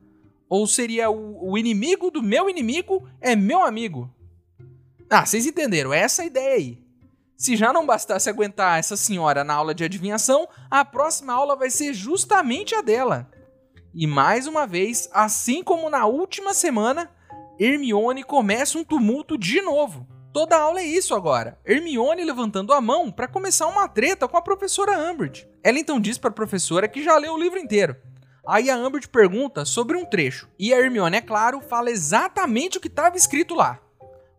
Ou 0.49 0.67
seria 0.67 1.11
o, 1.11 1.51
o 1.51 1.57
inimigo 1.57 2.11
do 2.11 2.23
meu 2.23 2.51
inimigo 2.51 3.09
é 3.21 3.35
meu 3.35 3.63
amigo? 3.63 4.11
Ah, 5.15 5.27
vocês 5.27 5.45
entenderam, 5.45 5.93
é 5.93 5.99
essa 5.99 6.23
a 6.23 6.25
ideia 6.25 6.55
aí. 6.55 6.79
Se 7.37 7.55
já 7.55 7.71
não 7.71 7.85
bastasse 7.85 8.31
aguentar 8.31 8.79
essa 8.79 8.97
senhora 8.97 9.45
na 9.45 9.53
aula 9.53 9.75
de 9.75 9.85
adivinhação, 9.85 10.49
a 10.71 10.87
próxima 10.87 11.35
aula 11.35 11.55
vai 11.55 11.69
ser 11.69 11.93
justamente 11.93 12.75
a 12.75 12.81
dela. 12.81 13.31
E 13.93 14.07
mais 14.07 14.47
uma 14.47 14.67
vez, 14.67 15.11
assim 15.13 15.63
como 15.63 15.91
na 15.91 16.07
última 16.07 16.55
semana, 16.55 17.11
Hermione 17.61 18.25
começa 18.25 18.79
um 18.79 18.85
tumulto 18.85 19.37
de 19.37 19.61
novo. 19.61 20.09
Toda 20.33 20.57
aula 20.57 20.81
é 20.81 20.87
isso 20.87 21.15
agora. 21.15 21.61
Hermione 21.63 22.25
levantando 22.25 22.73
a 22.73 22.81
mão 22.81 23.13
para 23.13 23.29
começar 23.29 23.67
uma 23.67 23.87
treta 23.87 24.27
com 24.27 24.39
a 24.39 24.43
professora 24.43 24.99
Umbridge. 24.99 25.47
Ela 25.63 25.79
então 25.79 26.01
diz 26.01 26.17
para 26.17 26.31
a 26.31 26.33
professora 26.33 26.89
que 26.89 27.05
já 27.05 27.19
leu 27.19 27.35
o 27.35 27.39
livro 27.39 27.59
inteiro. 27.59 27.95
Aí 28.49 28.71
a 28.71 28.79
Umbridge 28.79 29.09
pergunta 29.09 29.67
sobre 29.67 29.95
um 29.95 30.07
trecho. 30.07 30.49
E 30.59 30.73
a 30.73 30.79
Hermione, 30.79 31.19
é 31.19 31.21
claro, 31.21 31.61
fala 31.61 31.91
exatamente 31.91 32.79
o 32.79 32.81
que 32.81 32.89
estava 32.89 33.15
escrito 33.15 33.55
lá. 33.55 33.79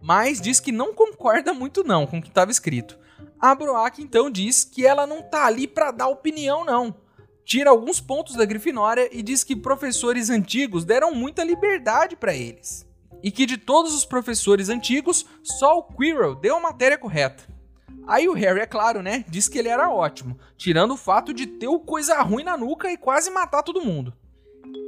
Mas 0.03 0.41
diz 0.41 0.59
que 0.59 0.71
não 0.71 0.93
concorda 0.93 1.53
muito 1.53 1.83
não 1.83 2.05
com 2.05 2.19
o 2.19 2.21
que 2.21 2.27
estava 2.27 2.51
escrito. 2.51 2.99
A 3.39 3.55
Broack 3.55 4.01
então 4.01 4.29
diz 4.29 4.63
que 4.65 4.85
ela 4.85 5.07
não 5.07 5.21
tá 5.21 5.45
ali 5.45 5.65
para 5.65 5.91
dar 5.91 6.09
opinião 6.09 6.65
não. 6.65 6.93
Tira 7.45 7.69
alguns 7.69 8.01
pontos 8.01 8.35
da 8.35 8.45
Grifinória 8.45 9.09
e 9.11 9.23
diz 9.23 9.43
que 9.43 9.55
professores 9.55 10.29
antigos 10.29 10.83
deram 10.83 11.15
muita 11.15 11.43
liberdade 11.43 12.15
para 12.15 12.35
eles 12.35 12.85
e 13.23 13.31
que 13.31 13.45
de 13.45 13.57
todos 13.57 13.95
os 13.95 14.03
professores 14.03 14.67
antigos, 14.67 15.25
só 15.41 15.79
o 15.79 15.83
Quirrell 15.83 16.35
deu 16.35 16.57
a 16.57 16.59
matéria 16.59 16.97
correta. 16.97 17.47
Aí 18.05 18.27
o 18.27 18.33
Harry, 18.33 18.59
é 18.59 18.65
claro, 18.65 19.01
né, 19.01 19.23
diz 19.29 19.47
que 19.47 19.57
ele 19.57 19.69
era 19.69 19.89
ótimo, 19.89 20.37
tirando 20.57 20.91
o 20.91 20.97
fato 20.97 21.33
de 21.33 21.47
ter 21.47 21.69
o 21.69 21.79
coisa 21.79 22.21
ruim 22.21 22.43
na 22.43 22.57
nuca 22.57 22.91
e 22.91 22.97
quase 22.97 23.31
matar 23.31 23.63
todo 23.63 23.83
mundo. 23.83 24.13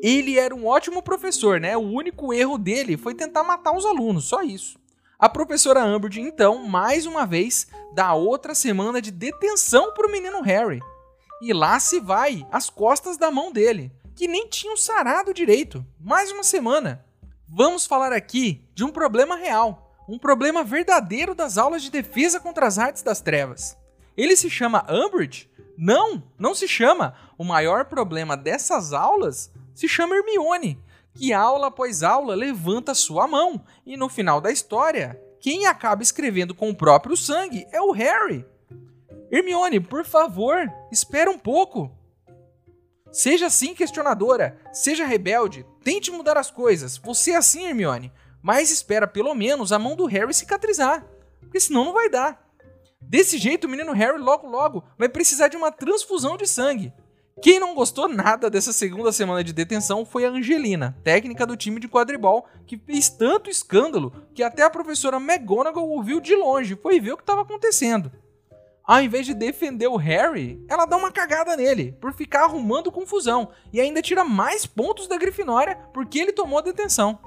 Ele 0.03 0.37
era 0.37 0.53
um 0.53 0.65
ótimo 0.65 1.01
professor, 1.01 1.59
né? 1.59 1.77
O 1.77 1.81
único 1.81 2.33
erro 2.33 2.57
dele 2.57 2.97
foi 2.97 3.13
tentar 3.13 3.43
matar 3.43 3.75
os 3.75 3.85
alunos, 3.85 4.25
só 4.25 4.41
isso. 4.41 4.77
A 5.17 5.29
professora 5.29 5.85
Umbridge, 5.85 6.19
então, 6.19 6.67
mais 6.67 7.05
uma 7.05 7.25
vez, 7.25 7.67
dá 7.93 8.13
outra 8.13 8.53
semana 8.53 9.01
de 9.01 9.11
detenção 9.11 9.93
para 9.93 10.07
o 10.07 10.11
menino 10.11 10.41
Harry. 10.41 10.81
E 11.41 11.53
lá 11.53 11.79
se 11.79 12.01
vai, 12.01 12.45
às 12.51 12.69
costas 12.69 13.17
da 13.17 13.31
mão 13.31 13.49
dele, 13.51 13.93
que 14.13 14.27
nem 14.27 14.47
tinham 14.47 14.75
sarado 14.75 15.33
direito. 15.33 15.85
Mais 15.99 16.31
uma 16.31 16.43
semana. 16.43 17.05
Vamos 17.47 17.85
falar 17.85 18.11
aqui 18.11 18.67
de 18.73 18.83
um 18.83 18.91
problema 18.91 19.37
real, 19.37 19.95
um 20.07 20.19
problema 20.19 20.65
verdadeiro 20.65 21.33
das 21.33 21.57
aulas 21.57 21.81
de 21.81 21.89
defesa 21.89 22.37
contra 22.39 22.67
as 22.67 22.77
artes 22.77 23.01
das 23.01 23.21
trevas. 23.21 23.77
Ele 24.17 24.35
se 24.35 24.49
chama 24.49 24.85
Umbridge? 24.89 25.49
Não, 25.77 26.23
não 26.37 26.53
se 26.53 26.67
chama. 26.67 27.15
O 27.37 27.43
maior 27.43 27.85
problema 27.85 28.35
dessas 28.35 28.91
aulas 28.91 29.49
se 29.73 29.87
chama 29.87 30.15
Hermione, 30.15 30.77
que 31.15 31.31
aula 31.33 31.67
após 31.67 32.03
aula 32.03 32.35
levanta 32.35 32.93
sua 32.93 33.27
mão 33.27 33.63
e 33.85 33.95
no 33.95 34.09
final 34.09 34.41
da 34.41 34.51
história, 34.51 35.19
quem 35.39 35.65
acaba 35.65 36.03
escrevendo 36.03 36.53
com 36.53 36.69
o 36.69 36.75
próprio 36.75 37.15
sangue 37.15 37.65
é 37.71 37.81
o 37.81 37.91
Harry. 37.91 38.45
Hermione, 39.31 39.79
por 39.79 40.05
favor, 40.05 40.71
espera 40.91 41.31
um 41.31 41.39
pouco. 41.39 41.91
Seja 43.11 43.49
sim 43.49 43.73
questionadora, 43.73 44.59
seja 44.73 45.05
rebelde, 45.05 45.65
tente 45.83 46.11
mudar 46.11 46.37
as 46.37 46.51
coisas. 46.51 46.97
Você 46.97 47.31
é 47.31 47.37
assim, 47.37 47.65
Hermione. 47.65 48.11
Mas 48.41 48.69
espera 48.69 49.07
pelo 49.07 49.33
menos 49.33 49.71
a 49.71 49.79
mão 49.79 49.95
do 49.95 50.05
Harry 50.05 50.33
cicatrizar. 50.33 51.05
Porque 51.39 51.59
senão 51.59 51.85
não 51.85 51.93
vai 51.93 52.09
dar. 52.09 52.45
Desse 53.01 53.37
jeito, 53.37 53.65
o 53.65 53.69
menino 53.69 53.93
Harry 53.93 54.17
logo 54.17 54.47
logo 54.47 54.83
vai 54.97 55.07
precisar 55.07 55.47
de 55.47 55.55
uma 55.55 55.71
transfusão 55.71 56.37
de 56.37 56.45
sangue. 56.45 56.93
Quem 57.41 57.59
não 57.59 57.75
gostou 57.75 58.07
nada 58.07 58.49
dessa 58.49 58.71
segunda 58.71 59.11
semana 59.11 59.43
de 59.43 59.51
detenção 59.51 60.05
foi 60.05 60.25
a 60.25 60.29
Angelina, 60.29 60.97
técnica 61.03 61.45
do 61.45 61.57
time 61.57 61.81
de 61.81 61.87
quadribol, 61.87 62.47
que 62.65 62.77
fez 62.77 63.09
tanto 63.09 63.49
escândalo 63.49 64.13
que 64.33 64.41
até 64.41 64.63
a 64.63 64.69
professora 64.69 65.17
McGonagall 65.17 65.89
ouviu 65.89 66.21
de 66.21 66.33
longe, 66.33 66.79
foi 66.81 66.99
ver 66.99 67.11
o 67.11 67.17
que 67.17 67.23
estava 67.23 67.41
acontecendo. 67.41 68.09
Ao 68.85 69.01
invés 69.01 69.25
de 69.25 69.33
defender 69.33 69.87
o 69.87 69.97
Harry, 69.97 70.63
ela 70.69 70.85
dá 70.85 70.95
uma 70.95 71.11
cagada 71.11 71.57
nele 71.57 71.91
por 71.99 72.13
ficar 72.13 72.45
arrumando 72.45 72.91
confusão 72.91 73.49
e 73.73 73.81
ainda 73.81 74.01
tira 74.01 74.23
mais 74.23 74.65
pontos 74.65 75.07
da 75.07 75.17
Grifinória 75.17 75.77
porque 75.93 76.19
ele 76.19 76.31
tomou 76.31 76.59
a 76.59 76.61
detenção. 76.61 77.19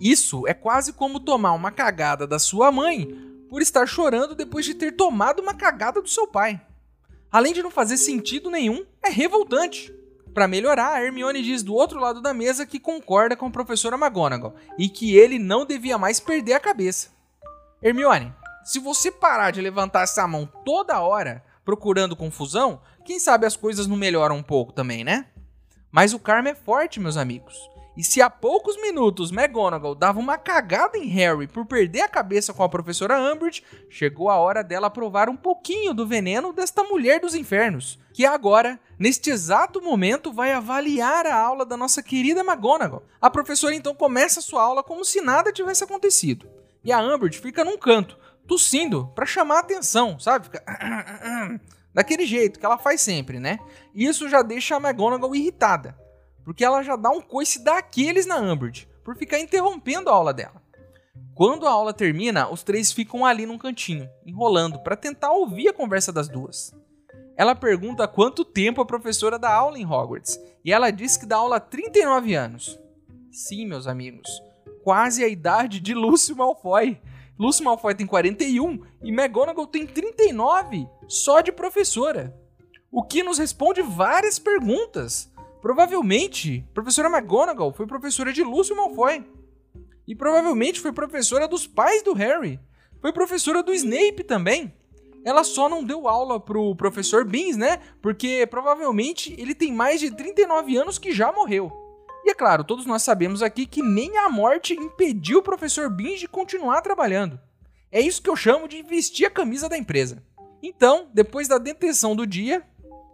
Isso 0.00 0.46
é 0.46 0.54
quase 0.54 0.92
como 0.92 1.18
tomar 1.18 1.52
uma 1.52 1.72
cagada 1.72 2.24
da 2.24 2.38
sua 2.38 2.70
mãe 2.70 3.08
por 3.48 3.60
estar 3.60 3.86
chorando 3.86 4.34
depois 4.34 4.64
de 4.64 4.74
ter 4.74 4.92
tomado 4.92 5.40
uma 5.40 5.54
cagada 5.54 6.00
do 6.00 6.08
seu 6.08 6.26
pai. 6.26 6.60
Além 7.36 7.52
de 7.52 7.62
não 7.62 7.70
fazer 7.70 7.98
sentido 7.98 8.50
nenhum, 8.50 8.86
é 9.04 9.10
revoltante. 9.10 9.94
Para 10.32 10.48
melhorar, 10.48 11.04
Hermione 11.04 11.42
diz 11.42 11.62
do 11.62 11.74
outro 11.74 12.00
lado 12.00 12.22
da 12.22 12.32
mesa 12.32 12.64
que 12.64 12.80
concorda 12.80 13.36
com 13.36 13.44
a 13.44 13.50
professora 13.50 13.94
McGonagall 13.94 14.54
e 14.78 14.88
que 14.88 15.14
ele 15.14 15.38
não 15.38 15.66
devia 15.66 15.98
mais 15.98 16.18
perder 16.18 16.54
a 16.54 16.60
cabeça. 16.60 17.10
Hermione, 17.82 18.32
se 18.64 18.78
você 18.78 19.12
parar 19.12 19.50
de 19.50 19.60
levantar 19.60 20.04
essa 20.04 20.26
mão 20.26 20.50
toda 20.64 21.02
hora 21.02 21.44
procurando 21.62 22.16
confusão, 22.16 22.80
quem 23.04 23.20
sabe 23.20 23.44
as 23.44 23.54
coisas 23.54 23.86
não 23.86 23.98
melhoram 23.98 24.36
um 24.38 24.42
pouco 24.42 24.72
também, 24.72 25.04
né? 25.04 25.26
Mas 25.92 26.14
o 26.14 26.18
karma 26.18 26.48
é 26.48 26.54
forte, 26.54 26.98
meus 26.98 27.18
amigos. 27.18 27.54
E 27.96 28.04
se 28.04 28.20
há 28.20 28.28
poucos 28.28 28.76
minutos 28.76 29.32
McGonagall 29.32 29.94
dava 29.94 30.20
uma 30.20 30.36
cagada 30.36 30.98
em 30.98 31.06
Harry 31.06 31.46
por 31.46 31.64
perder 31.64 32.02
a 32.02 32.08
cabeça 32.08 32.52
com 32.52 32.62
a 32.62 32.68
professora 32.68 33.18
Umbridge, 33.18 33.62
chegou 33.88 34.28
a 34.28 34.36
hora 34.36 34.62
dela 34.62 34.90
provar 34.90 35.30
um 35.30 35.36
pouquinho 35.36 35.94
do 35.94 36.06
veneno 36.06 36.52
desta 36.52 36.84
mulher 36.84 37.20
dos 37.20 37.34
infernos, 37.34 37.98
que 38.12 38.26
agora, 38.26 38.78
neste 38.98 39.30
exato 39.30 39.80
momento, 39.80 40.30
vai 40.30 40.52
avaliar 40.52 41.24
a 41.26 41.34
aula 41.34 41.64
da 41.64 41.74
nossa 41.74 42.02
querida 42.02 42.42
McGonagall. 42.42 43.02
A 43.18 43.30
professora 43.30 43.74
então 43.74 43.94
começa 43.94 44.42
sua 44.42 44.62
aula 44.62 44.82
como 44.82 45.02
se 45.02 45.22
nada 45.22 45.50
tivesse 45.50 45.82
acontecido. 45.82 46.46
E 46.84 46.92
a 46.92 47.00
Umbridge 47.00 47.40
fica 47.40 47.64
num 47.64 47.78
canto, 47.78 48.18
tossindo, 48.46 49.10
para 49.14 49.24
chamar 49.24 49.56
a 49.56 49.60
atenção, 49.60 50.18
sabe? 50.18 50.44
Fica... 50.44 50.62
Daquele 51.94 52.26
jeito 52.26 52.60
que 52.60 52.66
ela 52.66 52.76
faz 52.76 53.00
sempre, 53.00 53.40
né? 53.40 53.58
Isso 53.94 54.28
já 54.28 54.42
deixa 54.42 54.76
a 54.76 54.78
McGonagall 54.78 55.34
irritada 55.34 55.96
porque 56.46 56.64
ela 56.64 56.80
já 56.80 56.94
dá 56.94 57.10
um 57.10 57.20
coice 57.20 57.64
daqueles 57.64 58.24
na 58.24 58.38
Umbridge, 58.38 58.88
por 59.04 59.16
ficar 59.16 59.40
interrompendo 59.40 60.08
a 60.08 60.12
aula 60.12 60.32
dela. 60.32 60.62
Quando 61.34 61.66
a 61.66 61.70
aula 61.72 61.92
termina, 61.92 62.48
os 62.48 62.62
três 62.62 62.92
ficam 62.92 63.26
ali 63.26 63.44
num 63.44 63.58
cantinho, 63.58 64.08
enrolando, 64.24 64.78
para 64.78 64.94
tentar 64.94 65.32
ouvir 65.32 65.66
a 65.66 65.72
conversa 65.72 66.12
das 66.12 66.28
duas. 66.28 66.72
Ela 67.36 67.56
pergunta 67.56 68.06
quanto 68.06 68.44
tempo 68.44 68.80
a 68.80 68.86
professora 68.86 69.40
dá 69.40 69.52
aula 69.52 69.76
em 69.76 69.84
Hogwarts, 69.84 70.40
e 70.64 70.72
ela 70.72 70.92
diz 70.92 71.16
que 71.16 71.26
dá 71.26 71.34
aula 71.34 71.56
há 71.56 71.60
39 71.60 72.36
anos. 72.36 72.78
Sim, 73.32 73.66
meus 73.66 73.88
amigos, 73.88 74.30
quase 74.84 75.24
a 75.24 75.28
idade 75.28 75.80
de 75.80 75.94
Lúcio 75.94 76.36
Malfoy. 76.36 76.96
Lúcio 77.36 77.64
Malfoy 77.64 77.92
tem 77.92 78.06
41 78.06 78.82
e 79.02 79.10
McGonagall 79.10 79.66
tem 79.66 79.84
39, 79.84 80.88
só 81.08 81.40
de 81.40 81.50
professora. 81.50 82.32
O 82.88 83.02
que 83.02 83.24
nos 83.24 83.38
responde 83.38 83.82
várias 83.82 84.38
perguntas. 84.38 85.28
Provavelmente, 85.66 86.64
professora 86.72 87.08
McGonagall 87.08 87.72
foi 87.72 87.88
professora 87.88 88.32
de 88.32 88.40
Lúcio 88.40 88.76
Malfoy. 88.76 89.26
E 90.06 90.14
provavelmente 90.14 90.78
foi 90.78 90.92
professora 90.92 91.48
dos 91.48 91.66
pais 91.66 92.04
do 92.04 92.12
Harry. 92.12 92.60
Foi 93.00 93.12
professora 93.12 93.64
do 93.64 93.74
Snape 93.74 94.22
também. 94.22 94.72
Ela 95.24 95.42
só 95.42 95.68
não 95.68 95.82
deu 95.82 96.06
aula 96.06 96.38
pro 96.38 96.76
professor 96.76 97.24
Beans, 97.24 97.56
né? 97.56 97.80
Porque 98.00 98.46
provavelmente 98.46 99.34
ele 99.36 99.56
tem 99.56 99.72
mais 99.72 99.98
de 99.98 100.08
39 100.12 100.76
anos 100.76 100.98
que 101.00 101.10
já 101.10 101.32
morreu. 101.32 101.72
E 102.24 102.30
é 102.30 102.34
claro, 102.34 102.62
todos 102.62 102.86
nós 102.86 103.02
sabemos 103.02 103.42
aqui 103.42 103.66
que 103.66 103.82
nem 103.82 104.18
a 104.18 104.28
morte 104.28 104.72
impediu 104.72 105.40
o 105.40 105.42
professor 105.42 105.90
Beans 105.90 106.20
de 106.20 106.28
continuar 106.28 106.80
trabalhando. 106.80 107.40
É 107.90 108.00
isso 108.00 108.22
que 108.22 108.30
eu 108.30 108.36
chamo 108.36 108.68
de 108.68 108.84
vestir 108.84 109.26
a 109.26 109.30
camisa 109.30 109.68
da 109.68 109.76
empresa. 109.76 110.22
Então, 110.62 111.08
depois 111.12 111.48
da 111.48 111.58
detenção 111.58 112.14
do 112.14 112.24
dia, 112.24 112.64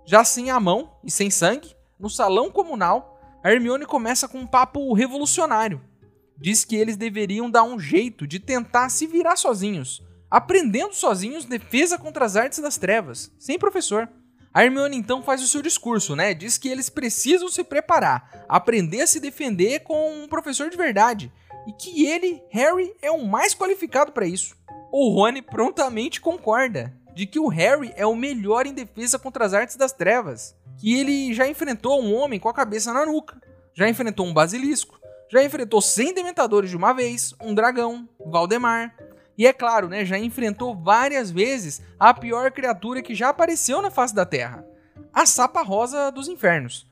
já 0.04 0.22
sem 0.22 0.50
a 0.50 0.60
mão 0.60 0.94
e 1.02 1.10
sem 1.10 1.30
sangue, 1.30 1.74
no 2.02 2.10
salão 2.10 2.50
comunal, 2.50 3.16
a 3.44 3.52
Hermione 3.52 3.86
começa 3.86 4.26
com 4.26 4.38
um 4.38 4.46
papo 4.46 4.92
revolucionário. 4.92 5.80
Diz 6.36 6.64
que 6.64 6.74
eles 6.74 6.96
deveriam 6.96 7.48
dar 7.48 7.62
um 7.62 7.78
jeito 7.78 8.26
de 8.26 8.40
tentar 8.40 8.88
se 8.88 9.06
virar 9.06 9.36
sozinhos, 9.36 10.02
aprendendo 10.28 10.94
sozinhos 10.94 11.44
defesa 11.44 11.96
contra 11.96 12.24
as 12.24 12.34
artes 12.34 12.58
das 12.58 12.76
trevas, 12.76 13.30
sem 13.38 13.56
professor. 13.56 14.08
A 14.52 14.64
Hermione 14.64 14.96
então 14.96 15.22
faz 15.22 15.40
o 15.42 15.46
seu 15.46 15.62
discurso, 15.62 16.16
né? 16.16 16.34
Diz 16.34 16.58
que 16.58 16.68
eles 16.68 16.90
precisam 16.90 17.48
se 17.48 17.62
preparar, 17.62 18.44
aprender 18.48 19.02
a 19.02 19.06
se 19.06 19.20
defender 19.20 19.84
com 19.84 20.24
um 20.24 20.26
professor 20.26 20.68
de 20.68 20.76
verdade 20.76 21.32
e 21.68 21.72
que 21.72 22.04
ele, 22.04 22.42
Harry, 22.50 22.92
é 23.00 23.12
o 23.12 23.24
mais 23.24 23.54
qualificado 23.54 24.10
para 24.10 24.26
isso. 24.26 24.56
O 24.90 25.10
Rony 25.10 25.40
prontamente 25.40 26.20
concorda 26.20 26.92
de 27.14 27.26
que 27.26 27.38
o 27.38 27.46
Harry 27.46 27.92
é 27.94 28.04
o 28.04 28.16
melhor 28.16 28.66
em 28.66 28.74
defesa 28.74 29.20
contra 29.20 29.44
as 29.44 29.54
artes 29.54 29.76
das 29.76 29.92
trevas 29.92 30.56
que 30.82 30.98
ele 30.98 31.32
já 31.32 31.46
enfrentou 31.46 32.02
um 32.02 32.12
homem 32.12 32.40
com 32.40 32.48
a 32.48 32.52
cabeça 32.52 32.92
na 32.92 33.06
nuca, 33.06 33.40
já 33.72 33.88
enfrentou 33.88 34.26
um 34.26 34.34
basilisco, 34.34 35.00
já 35.30 35.40
enfrentou 35.40 35.80
100 35.80 36.12
dementadores 36.12 36.70
de 36.70 36.76
uma 36.76 36.92
vez, 36.92 37.32
um 37.40 37.54
dragão, 37.54 38.08
Valdemar. 38.26 38.92
E 39.38 39.46
é 39.46 39.52
claro, 39.52 39.88
né, 39.88 40.04
já 40.04 40.18
enfrentou 40.18 40.74
várias 40.74 41.30
vezes 41.30 41.80
a 42.00 42.12
pior 42.12 42.50
criatura 42.50 43.00
que 43.00 43.14
já 43.14 43.28
apareceu 43.28 43.80
na 43.80 43.92
face 43.92 44.12
da 44.12 44.26
Terra, 44.26 44.66
a 45.14 45.24
Sapa 45.24 45.62
Rosa 45.62 46.10
dos 46.10 46.26
Infernos. 46.26 46.84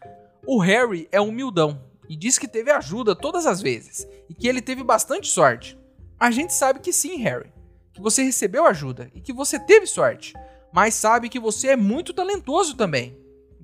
O 0.46 0.60
Harry 0.60 1.08
é 1.10 1.20
humildão 1.20 1.82
e 2.08 2.14
diz 2.14 2.38
que 2.38 2.46
teve 2.46 2.70
ajuda 2.70 3.16
todas 3.16 3.44
as 3.44 3.60
vezes 3.60 4.06
e 4.28 4.34
que 4.34 4.46
ele 4.46 4.62
teve 4.62 4.84
bastante 4.84 5.26
sorte. 5.26 5.76
A 6.16 6.30
gente 6.30 6.54
sabe 6.54 6.78
que 6.78 6.92
sim, 6.92 7.16
Harry, 7.16 7.52
que 7.92 8.00
você 8.00 8.22
recebeu 8.22 8.66
ajuda 8.66 9.10
e 9.12 9.20
que 9.20 9.32
você 9.32 9.58
teve 9.58 9.84
sorte, 9.84 10.32
mas 10.72 10.94
sabe 10.94 11.28
que 11.28 11.40
você 11.40 11.70
é 11.70 11.76
muito 11.76 12.14
talentoso 12.14 12.76
também 12.76 13.18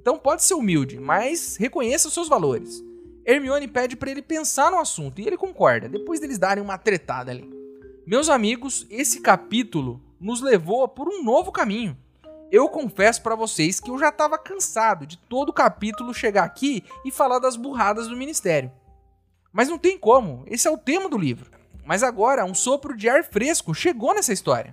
então 0.06 0.16
pode 0.16 0.44
ser 0.44 0.54
humilde, 0.54 1.00
mas 1.00 1.56
reconheça 1.56 2.06
os 2.06 2.14
seus 2.14 2.28
valores. 2.28 2.80
Hermione 3.24 3.66
pede 3.66 3.96
para 3.96 4.08
ele 4.08 4.22
pensar 4.22 4.70
no 4.70 4.78
assunto 4.78 5.20
e 5.20 5.26
ele 5.26 5.36
concorda, 5.36 5.88
depois 5.88 6.20
deles 6.20 6.38
darem 6.38 6.62
uma 6.62 6.78
tretada 6.78 7.32
ali. 7.32 7.50
Meus 8.06 8.28
amigos, 8.28 8.86
esse 8.88 9.20
capítulo 9.20 10.00
nos 10.20 10.40
levou 10.40 10.86
por 10.86 11.08
um 11.08 11.24
novo 11.24 11.50
caminho. 11.50 11.98
Eu 12.52 12.68
confesso 12.68 13.20
para 13.20 13.34
vocês 13.34 13.80
que 13.80 13.90
eu 13.90 13.98
já 13.98 14.10
estava 14.10 14.38
cansado 14.38 15.08
de 15.08 15.18
todo 15.18 15.52
capítulo 15.52 16.14
chegar 16.14 16.44
aqui 16.44 16.84
e 17.04 17.10
falar 17.10 17.40
das 17.40 17.56
burradas 17.56 18.06
do 18.06 18.16
ministério. 18.16 18.70
Mas 19.52 19.68
não 19.68 19.76
tem 19.76 19.98
como, 19.98 20.44
esse 20.46 20.68
é 20.68 20.70
o 20.70 20.78
tema 20.78 21.08
do 21.08 21.18
livro. 21.18 21.50
Mas 21.84 22.04
agora 22.04 22.44
um 22.44 22.54
sopro 22.54 22.96
de 22.96 23.08
ar 23.08 23.24
fresco 23.24 23.74
chegou 23.74 24.14
nessa 24.14 24.32
história. 24.32 24.72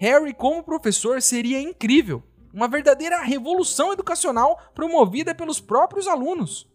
Harry 0.00 0.34
como 0.34 0.64
professor 0.64 1.22
seria 1.22 1.60
incrível 1.60 2.24
uma 2.54 2.68
verdadeira 2.68 3.20
revolução 3.20 3.92
educacional 3.92 4.70
promovida 4.72 5.34
pelos 5.34 5.58
próprios 5.60 6.06
alunos. 6.06 6.70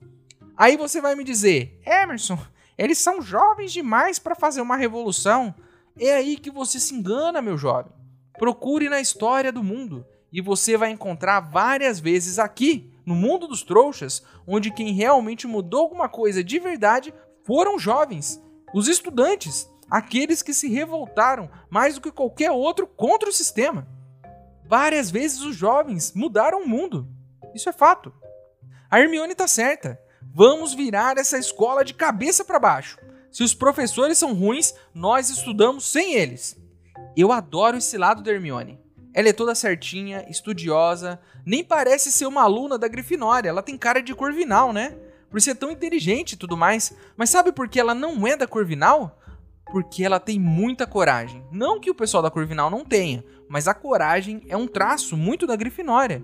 Aí 0.58 0.76
você 0.76 1.00
vai 1.00 1.15
me 1.15 1.24
dizer, 1.24 1.80
Emerson, 1.86 2.38
eles 2.78 2.98
são 2.98 3.22
jovens 3.22 3.72
demais 3.72 4.20
para 4.20 4.36
fazer 4.36 4.60
uma 4.60 4.76
revolução. 4.76 5.56
É 5.98 6.15
aí 6.15 6.36
que 6.36 6.52
você 6.52 6.82
se 6.82 6.94
engana, 6.94 7.42
meu 7.42 7.58
jovem. 7.58 7.94
Procure 8.38 8.89
na 8.89 9.00
história 9.00 9.54
do 9.54 9.63
mundo 9.63 10.06
e 10.34 10.42
você 10.42 10.76
vai 10.76 10.92
encontrar 10.92 11.39
várias 11.39 11.98
vezes 11.98 12.39
aqui, 12.39 12.92
no 13.06 13.15
mundo 13.15 13.48
dos 13.48 13.63
trouxas, 13.63 14.22
onde 14.46 14.72
quem 14.72 14.92
realmente 14.94 15.48
mudou 15.48 15.82
alguma 15.82 16.10
coisa 16.10 16.44
de 16.44 16.60
verdade 16.60 17.13
foram 17.44 17.80
jovens, 17.80 18.39
os 18.74 18.88
estudantes, 18.88 19.68
aqueles 19.89 20.44
que 20.44 20.54
se 20.54 20.68
revoltaram 20.68 21.50
mais 21.70 21.96
do 21.96 22.02
que 22.02 22.12
qualquer 22.12 22.52
outro 22.52 22.86
contra 22.86 23.30
o 23.30 23.34
sistema. 23.34 23.88
Várias 24.69 25.10
vezes 25.10 25.41
os 25.41 25.55
jovens 25.55 26.13
mudaram 26.13 26.62
o 26.62 26.69
mundo. 26.69 27.08
Isso 27.55 27.67
é 27.67 27.73
fato. 27.73 28.13
A 28.88 28.99
Hermione 28.99 29.34
tá 29.34 29.47
certa. 29.47 29.99
Vamos 30.32 30.75
virar 30.75 31.17
essa 31.17 31.39
escola 31.39 31.84
de 31.84 31.95
cabeça 31.95 32.45
para 32.45 32.60
baixo. 32.60 32.99
Se 33.32 33.41
os 33.41 33.55
professores 33.55 34.19
são 34.19 34.32
ruins, 34.36 34.75
nós 34.93 35.32
estudamos 35.32 35.86
sem 35.86 36.13
eles. 36.13 36.55
Eu 37.17 37.32
adoro 37.32 37.77
esse 37.77 37.97
lado 37.97 38.21
da 38.21 38.32
Hermione. 38.32 38.79
Ela 39.12 39.29
é 39.29 39.34
toda 39.34 39.55
certinha, 39.55 40.23
estudiosa, 40.29 41.19
nem 41.43 41.63
parece 41.63 42.12
ser 42.12 42.27
uma 42.27 42.43
aluna 42.43 42.77
da 42.77 42.88
Grifinória, 42.88 43.49
ela 43.49 43.63
tem 43.63 43.75
cara 43.75 44.03
de 44.03 44.13
Corvinal, 44.13 44.71
né? 44.71 44.95
Por 45.32 45.41
ser 45.41 45.55
tão 45.55 45.71
inteligente 45.71 46.34
e 46.34 46.38
tudo 46.38 46.55
mais. 46.55 46.93
Mas 47.17 47.32
sabe 47.32 47.51
por 47.51 47.67
que 47.67 47.79
ela 47.79 47.95
não 47.95 48.27
é 48.27 48.38
da 48.38 48.45
Corvinal? 48.45 49.18
Porque 49.71 50.03
ela 50.03 50.19
tem 50.19 50.39
muita 50.39 50.88
coragem. 50.88 51.43
Não 51.51 51.79
que 51.79 51.91
o 51.91 51.95
pessoal 51.95 52.23
da 52.23 52.32
Corvinal 52.32 52.69
não 52.69 52.84
tenha, 52.84 53.23
mas 53.47 53.67
a 53.67 53.73
coragem 53.73 54.41
é 54.47 54.58
um 54.58 54.67
traço 54.67 55.15
muito 55.15 55.45
da 55.45 55.55
Grifinória. 55.55 56.21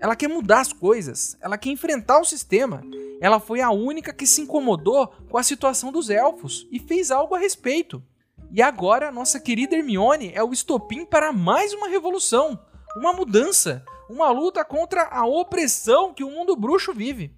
Ela 0.00 0.16
quer 0.16 0.28
mudar 0.28 0.60
as 0.60 0.72
coisas, 0.72 1.36
ela 1.40 1.58
quer 1.58 1.70
enfrentar 1.70 2.20
o 2.20 2.24
sistema. 2.24 2.82
Ela 3.20 3.38
foi 3.38 3.60
a 3.60 3.70
única 3.70 4.14
que 4.14 4.26
se 4.26 4.40
incomodou 4.40 5.08
com 5.28 5.36
a 5.36 5.42
situação 5.42 5.92
dos 5.92 6.08
elfos 6.08 6.66
e 6.70 6.78
fez 6.78 7.10
algo 7.10 7.34
a 7.34 7.38
respeito. 7.38 8.02
E 8.50 8.62
agora, 8.62 9.12
nossa 9.12 9.38
querida 9.38 9.76
Hermione 9.76 10.32
é 10.34 10.42
o 10.42 10.52
estopim 10.52 11.04
para 11.04 11.32
mais 11.32 11.72
uma 11.72 11.88
revolução. 11.88 12.58
uma 12.96 13.12
mudança, 13.12 13.84
uma 14.08 14.30
luta 14.30 14.64
contra 14.64 15.04
a 15.04 15.24
opressão 15.24 16.12
que 16.12 16.24
o 16.24 16.30
mundo 16.30 16.56
bruxo 16.56 16.92
vive. 16.92 17.32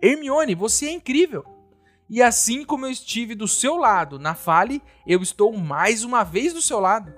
Hermione, 0.00 0.54
você 0.54 0.86
é 0.86 0.92
incrível. 0.92 1.44
E 2.10 2.22
assim 2.22 2.64
como 2.64 2.86
eu 2.86 2.90
estive 2.90 3.34
do 3.34 3.46
seu 3.46 3.76
lado 3.76 4.18
na 4.18 4.34
fale, 4.34 4.82
eu 5.06 5.20
estou 5.20 5.52
mais 5.52 6.04
uma 6.04 6.24
vez 6.24 6.52
do 6.54 6.62
seu 6.62 6.80
lado. 6.80 7.12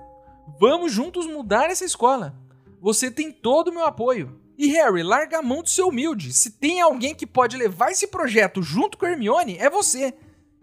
Vamos 0.59 0.91
juntos 0.91 1.25
mudar 1.25 1.69
essa 1.69 1.85
escola. 1.85 2.35
Você 2.81 3.09
tem 3.09 3.31
todo 3.31 3.69
o 3.69 3.73
meu 3.73 3.85
apoio. 3.85 4.41
E 4.57 4.67
Harry, 4.67 5.01
larga 5.01 5.39
a 5.39 5.41
mão 5.41 5.63
do 5.63 5.69
seu 5.69 5.87
humilde. 5.87 6.33
Se 6.33 6.51
tem 6.51 6.81
alguém 6.81 7.15
que 7.15 7.25
pode 7.25 7.55
levar 7.55 7.91
esse 7.91 8.07
projeto 8.07 8.61
junto 8.61 8.97
com 8.97 9.05
Hermione, 9.05 9.57
é 9.57 9.69
você. 9.69 10.13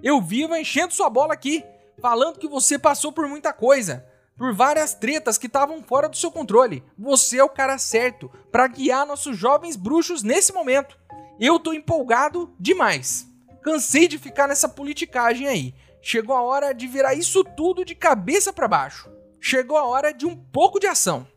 Eu 0.03 0.21
vivo 0.21 0.55
enchendo 0.55 0.95
sua 0.95 1.09
bola 1.09 1.33
aqui, 1.33 1.65
falando 2.01 2.39
que 2.39 2.47
você 2.47 2.79
passou 2.79 3.13
por 3.13 3.27
muita 3.27 3.53
coisa, 3.53 4.07
por 4.37 4.55
várias 4.55 4.95
tretas 4.95 5.37
que 5.37 5.47
estavam 5.47 5.83
fora 5.83 6.09
do 6.09 6.17
seu 6.17 6.31
controle. 6.31 6.85
Você 6.97 7.39
é 7.39 7.45
o 7.45 7.49
cara 7.49 7.79
certo 7.79 8.31
para 8.53 8.69
guiar 8.69 9.07
nossos 9.07 9.37
jovens 9.37 9.75
bruxos 9.75 10.23
nesse 10.23 10.53
momento. 10.53 10.97
Eu 11.41 11.59
tô 11.59 11.73
empolgado 11.73 12.55
demais. 12.59 13.28
Cansei 13.69 14.09
de 14.09 14.17
ficar 14.17 14.49
nessa 14.49 14.67
politicagem 14.67 15.47
aí. 15.47 15.75
Chegou 16.01 16.35
a 16.35 16.41
hora 16.41 16.73
de 16.73 16.87
virar 16.87 17.13
isso 17.13 17.45
tudo 17.45 17.85
de 17.85 17.95
cabeça 17.95 18.51
para 18.51 18.67
baixo. 18.67 19.11
Chegou 19.39 19.77
a 19.77 19.85
hora 19.85 20.11
de 20.11 20.25
um 20.25 20.35
pouco 20.35 20.81
de 20.81 20.87
ação. 20.87 21.29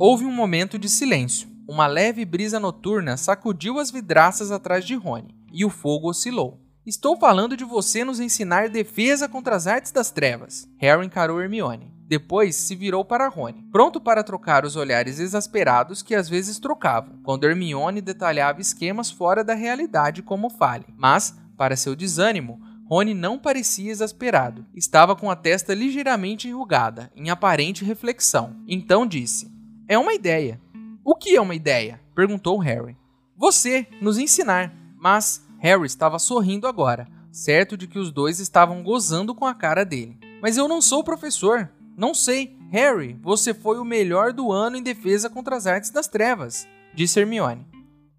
Houve 0.00 0.24
um 0.24 0.32
momento 0.32 0.78
de 0.78 0.88
silêncio. 0.88 1.50
Uma 1.68 1.86
leve 1.86 2.24
brisa 2.24 2.58
noturna 2.58 3.18
sacudiu 3.18 3.78
as 3.78 3.90
vidraças 3.90 4.50
atrás 4.50 4.86
de 4.86 4.94
Rony, 4.94 5.36
e 5.52 5.66
o 5.66 5.70
fogo 5.70 6.08
oscilou. 6.08 6.61
Estou 6.84 7.16
falando 7.16 7.56
de 7.56 7.62
você 7.64 8.04
nos 8.04 8.18
ensinar 8.18 8.68
defesa 8.68 9.28
contra 9.28 9.54
as 9.54 9.68
artes 9.68 9.92
das 9.92 10.10
trevas. 10.10 10.68
Harry 10.78 11.06
encarou 11.06 11.40
Hermione. 11.40 11.92
Depois 12.08 12.56
se 12.56 12.74
virou 12.74 13.04
para 13.04 13.28
Rony, 13.28 13.64
pronto 13.70 14.00
para 14.00 14.24
trocar 14.24 14.64
os 14.64 14.74
olhares 14.74 15.20
exasperados 15.20 16.02
que 16.02 16.12
às 16.12 16.28
vezes 16.28 16.58
trocavam, 16.58 17.20
quando 17.22 17.44
Hermione 17.44 18.00
detalhava 18.00 18.60
esquemas 18.60 19.12
fora 19.12 19.44
da 19.44 19.54
realidade 19.54 20.22
como 20.22 20.50
Fale. 20.50 20.84
Mas, 20.98 21.38
para 21.56 21.76
seu 21.76 21.94
desânimo, 21.94 22.60
Rony 22.90 23.14
não 23.14 23.38
parecia 23.38 23.92
exasperado. 23.92 24.66
Estava 24.74 25.14
com 25.14 25.30
a 25.30 25.36
testa 25.36 25.72
ligeiramente 25.72 26.48
enrugada, 26.48 27.12
em 27.14 27.30
aparente 27.30 27.84
reflexão. 27.84 28.56
Então 28.66 29.06
disse: 29.06 29.48
é 29.86 29.96
uma 29.96 30.14
ideia. 30.14 30.60
O 31.04 31.14
que 31.14 31.36
é 31.36 31.40
uma 31.40 31.54
ideia? 31.54 32.00
perguntou 32.12 32.58
Harry. 32.58 32.96
Você 33.36 33.86
nos 34.00 34.18
ensinar. 34.18 34.74
Mas 34.98 35.44
Harry 35.62 35.86
estava 35.86 36.18
sorrindo 36.18 36.66
agora, 36.66 37.06
certo 37.30 37.76
de 37.76 37.86
que 37.86 37.98
os 37.98 38.10
dois 38.10 38.40
estavam 38.40 38.82
gozando 38.82 39.34
com 39.34 39.46
a 39.46 39.54
cara 39.54 39.84
dele. 39.84 40.18
Mas 40.42 40.56
eu 40.56 40.66
não 40.66 40.82
sou 40.82 41.04
professor. 41.04 41.70
Não 41.96 42.12
sei. 42.12 42.58
Harry, 42.70 43.16
você 43.22 43.54
foi 43.54 43.78
o 43.78 43.84
melhor 43.84 44.32
do 44.32 44.50
ano 44.50 44.76
em 44.76 44.82
defesa 44.82 45.30
contra 45.30 45.56
as 45.56 45.66
artes 45.66 45.90
das 45.90 46.08
trevas, 46.08 46.66
disse 46.92 47.20
Hermione. 47.20 47.66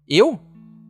Eu? 0.08 0.40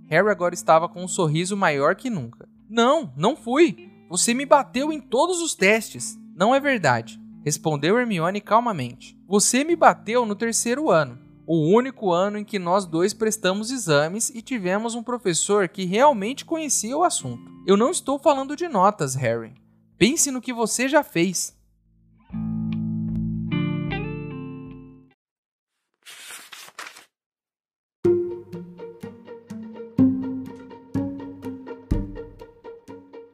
Harry 0.08 0.28
agora 0.28 0.54
estava 0.54 0.88
com 0.88 1.02
um 1.02 1.08
sorriso 1.08 1.56
maior 1.56 1.96
que 1.96 2.08
nunca. 2.08 2.48
Não, 2.70 3.12
não 3.16 3.34
fui. 3.34 3.90
Você 4.08 4.32
me 4.32 4.46
bateu 4.46 4.92
em 4.92 5.00
todos 5.00 5.42
os 5.42 5.54
testes. 5.54 6.16
Não 6.36 6.54
é 6.54 6.60
verdade 6.60 7.20
respondeu 7.44 7.98
Hermione 7.98 8.40
calmamente. 8.40 9.16
Você 9.28 9.62
me 9.62 9.76
bateu 9.76 10.24
no 10.24 10.34
terceiro 10.34 10.90
ano, 10.90 11.18
o 11.46 11.68
único 11.68 12.12
ano 12.12 12.38
em 12.38 12.44
que 12.44 12.58
nós 12.58 12.86
dois 12.86 13.12
prestamos 13.12 13.70
exames 13.70 14.30
e 14.30 14.40
tivemos 14.40 14.94
um 14.94 15.02
professor 15.02 15.68
que 15.68 15.84
realmente 15.84 16.44
conhecia 16.44 16.96
o 16.96 17.02
assunto. 17.02 17.50
Eu 17.66 17.76
não 17.76 17.90
estou 17.90 18.18
falando 18.18 18.56
de 18.56 18.68
notas, 18.68 19.14
Harry. 19.14 19.54
Pense 19.98 20.30
no 20.30 20.40
que 20.40 20.52
você 20.52 20.88
já 20.88 21.02
fez. 21.02 21.56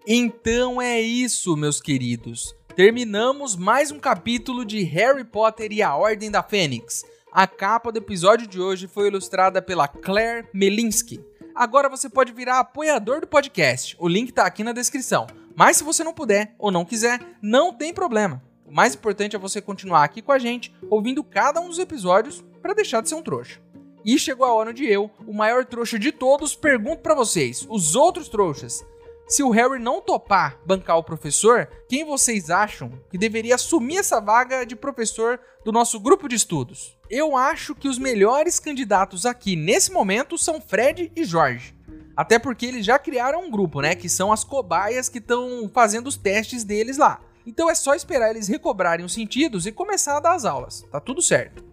Então 0.07 0.83
é 0.83 1.01
isso, 1.01 1.57
meus 1.57 1.81
queridos 1.81 2.55
terminamos 2.81 3.57
mais 3.57 3.91
um 3.91 3.99
capítulo 3.99 4.65
de 4.65 4.83
Harry 4.85 5.23
Potter 5.23 5.71
e 5.71 5.83
a 5.83 5.95
Ordem 5.95 6.31
da 6.31 6.43
Fênix. 6.43 7.05
A 7.33 7.47
capa 7.47 7.93
do 7.93 7.99
episódio 7.99 8.45
de 8.45 8.61
hoje 8.61 8.89
foi 8.89 9.07
ilustrada 9.07 9.63
pela 9.63 9.87
Claire 9.87 10.49
Melinsky. 10.53 11.25
Agora 11.55 11.89
você 11.89 12.09
pode 12.09 12.33
virar 12.33 12.59
apoiador 12.59 13.21
do 13.21 13.27
podcast, 13.29 13.95
o 14.01 14.09
link 14.09 14.33
tá 14.33 14.45
aqui 14.45 14.65
na 14.65 14.73
descrição. 14.73 15.29
Mas 15.55 15.77
se 15.77 15.85
você 15.85 16.03
não 16.03 16.13
puder 16.13 16.57
ou 16.59 16.73
não 16.73 16.85
quiser, 16.85 17.21
não 17.41 17.73
tem 17.73 17.95
problema. 17.95 18.43
O 18.67 18.75
mais 18.75 18.97
importante 18.97 19.37
é 19.37 19.39
você 19.39 19.61
continuar 19.61 20.03
aqui 20.03 20.21
com 20.21 20.33
a 20.33 20.41
gente, 20.41 20.75
ouvindo 20.91 21.23
cada 21.23 21.61
um 21.61 21.69
dos 21.69 21.79
episódios 21.79 22.45
para 22.61 22.75
deixar 22.75 23.01
de 23.01 23.09
ser 23.09 23.15
um 23.15 23.23
trouxa. 23.23 23.61
E 24.05 24.19
chegou 24.19 24.45
a 24.45 24.53
hora 24.53 24.75
de 24.75 24.85
eu, 24.85 25.09
o 25.25 25.33
maior 25.33 25.65
trouxa 25.65 26.01
de 26.01 26.11
todos, 26.11 26.57
pergunto 26.57 27.01
para 27.01 27.15
vocês, 27.15 27.65
os 27.71 27.95
outros 27.95 28.29
trouxas, 28.29 28.85
se 29.31 29.45
o 29.45 29.51
Harry 29.51 29.79
não 29.79 30.03
topar 30.03 30.59
bancar 30.67 30.99
o 30.99 31.05
professor, 31.05 31.69
quem 31.89 32.05
vocês 32.05 32.51
acham 32.51 33.01
que 33.09 33.17
deveria 33.17 33.55
assumir 33.55 33.99
essa 33.99 34.21
vaga 34.21 34.67
de 34.67 34.75
professor 34.75 35.39
do 35.65 35.71
nosso 35.71 36.01
grupo 36.01 36.29
de 36.29 36.35
estudos? 36.35 36.99
Eu 37.09 37.37
acho 37.37 37.73
que 37.77 37.87
os 37.87 37.97
melhores 37.97 38.59
candidatos 38.59 39.25
aqui 39.25 39.55
nesse 39.55 39.93
momento 39.93 40.37
são 40.37 40.61
Fred 40.61 41.13
e 41.15 41.23
Jorge. 41.23 41.77
Até 42.17 42.41
porque 42.41 42.67
eles 42.67 42.85
já 42.85 42.99
criaram 42.99 43.45
um 43.45 43.51
grupo, 43.51 43.81
né? 43.81 43.95
Que 43.95 44.09
são 44.09 44.33
as 44.33 44.43
cobaias 44.43 45.09
que 45.09 45.19
estão 45.19 45.71
fazendo 45.73 46.09
os 46.09 46.17
testes 46.17 46.65
deles 46.65 46.99
lá. 46.99 47.21
Então 47.47 47.71
é 47.71 47.75
só 47.77 47.95
esperar 47.95 48.31
eles 48.31 48.49
recobrarem 48.49 49.07
os 49.07 49.15
sentidos 49.15 49.65
e 49.65 49.71
começar 49.71 50.17
a 50.17 50.21
dar 50.21 50.35
as 50.35 50.45
aulas. 50.45 50.85
Tá 50.91 50.99
tudo 50.99 51.23
certo. 51.23 51.70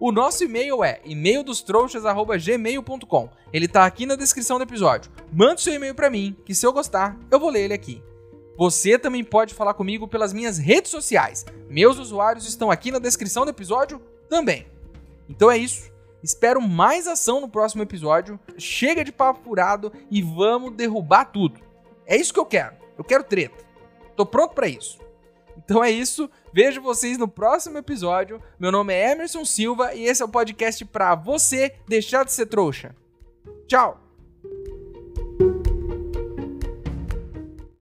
O 0.00 0.10
nosso 0.10 0.42
e-mail 0.42 0.82
é 0.82 1.00
e-maildostrouxas@gmail.com. 1.04 3.28
Ele 3.52 3.68
tá 3.68 3.84
aqui 3.84 4.06
na 4.06 4.16
descrição 4.16 4.56
do 4.56 4.62
episódio. 4.62 5.12
Manda 5.30 5.58
seu 5.58 5.74
e-mail 5.74 5.94
para 5.94 6.08
mim, 6.08 6.34
que 6.42 6.54
se 6.54 6.66
eu 6.66 6.72
gostar, 6.72 7.18
eu 7.30 7.38
vou 7.38 7.50
ler 7.50 7.64
ele 7.64 7.74
aqui. 7.74 8.02
Você 8.56 8.98
também 8.98 9.22
pode 9.22 9.52
falar 9.52 9.74
comigo 9.74 10.08
pelas 10.08 10.32
minhas 10.32 10.56
redes 10.56 10.90
sociais. 10.90 11.44
Meus 11.68 11.98
usuários 11.98 12.48
estão 12.48 12.70
aqui 12.70 12.90
na 12.90 12.98
descrição 12.98 13.44
do 13.44 13.50
episódio 13.50 14.00
também. 14.26 14.66
Então 15.28 15.50
é 15.50 15.58
isso. 15.58 15.90
Espero 16.22 16.62
mais 16.62 17.06
ação 17.06 17.42
no 17.42 17.48
próximo 17.48 17.82
episódio. 17.82 18.40
Chega 18.56 19.04
de 19.04 19.12
papo 19.12 19.40
furado 19.44 19.92
e 20.10 20.22
vamos 20.22 20.72
derrubar 20.72 21.26
tudo. 21.26 21.60
É 22.06 22.16
isso 22.16 22.32
que 22.32 22.40
eu 22.40 22.46
quero. 22.46 22.74
Eu 22.96 23.04
quero 23.04 23.22
treta. 23.22 23.62
Tô 24.16 24.24
pronto 24.24 24.54
para 24.54 24.66
isso. 24.66 24.98
Então 25.70 25.84
é 25.84 25.90
isso. 25.90 26.28
Vejo 26.52 26.82
vocês 26.82 27.16
no 27.16 27.28
próximo 27.28 27.78
episódio. 27.78 28.42
Meu 28.58 28.72
nome 28.72 28.92
é 28.92 29.12
Emerson 29.12 29.44
Silva 29.44 29.94
e 29.94 30.04
esse 30.04 30.20
é 30.20 30.24
o 30.24 30.28
podcast 30.28 30.84
para 30.84 31.14
você 31.14 31.76
deixar 31.86 32.24
de 32.24 32.32
ser 32.32 32.46
trouxa. 32.46 32.92
Tchau! 33.68 34.09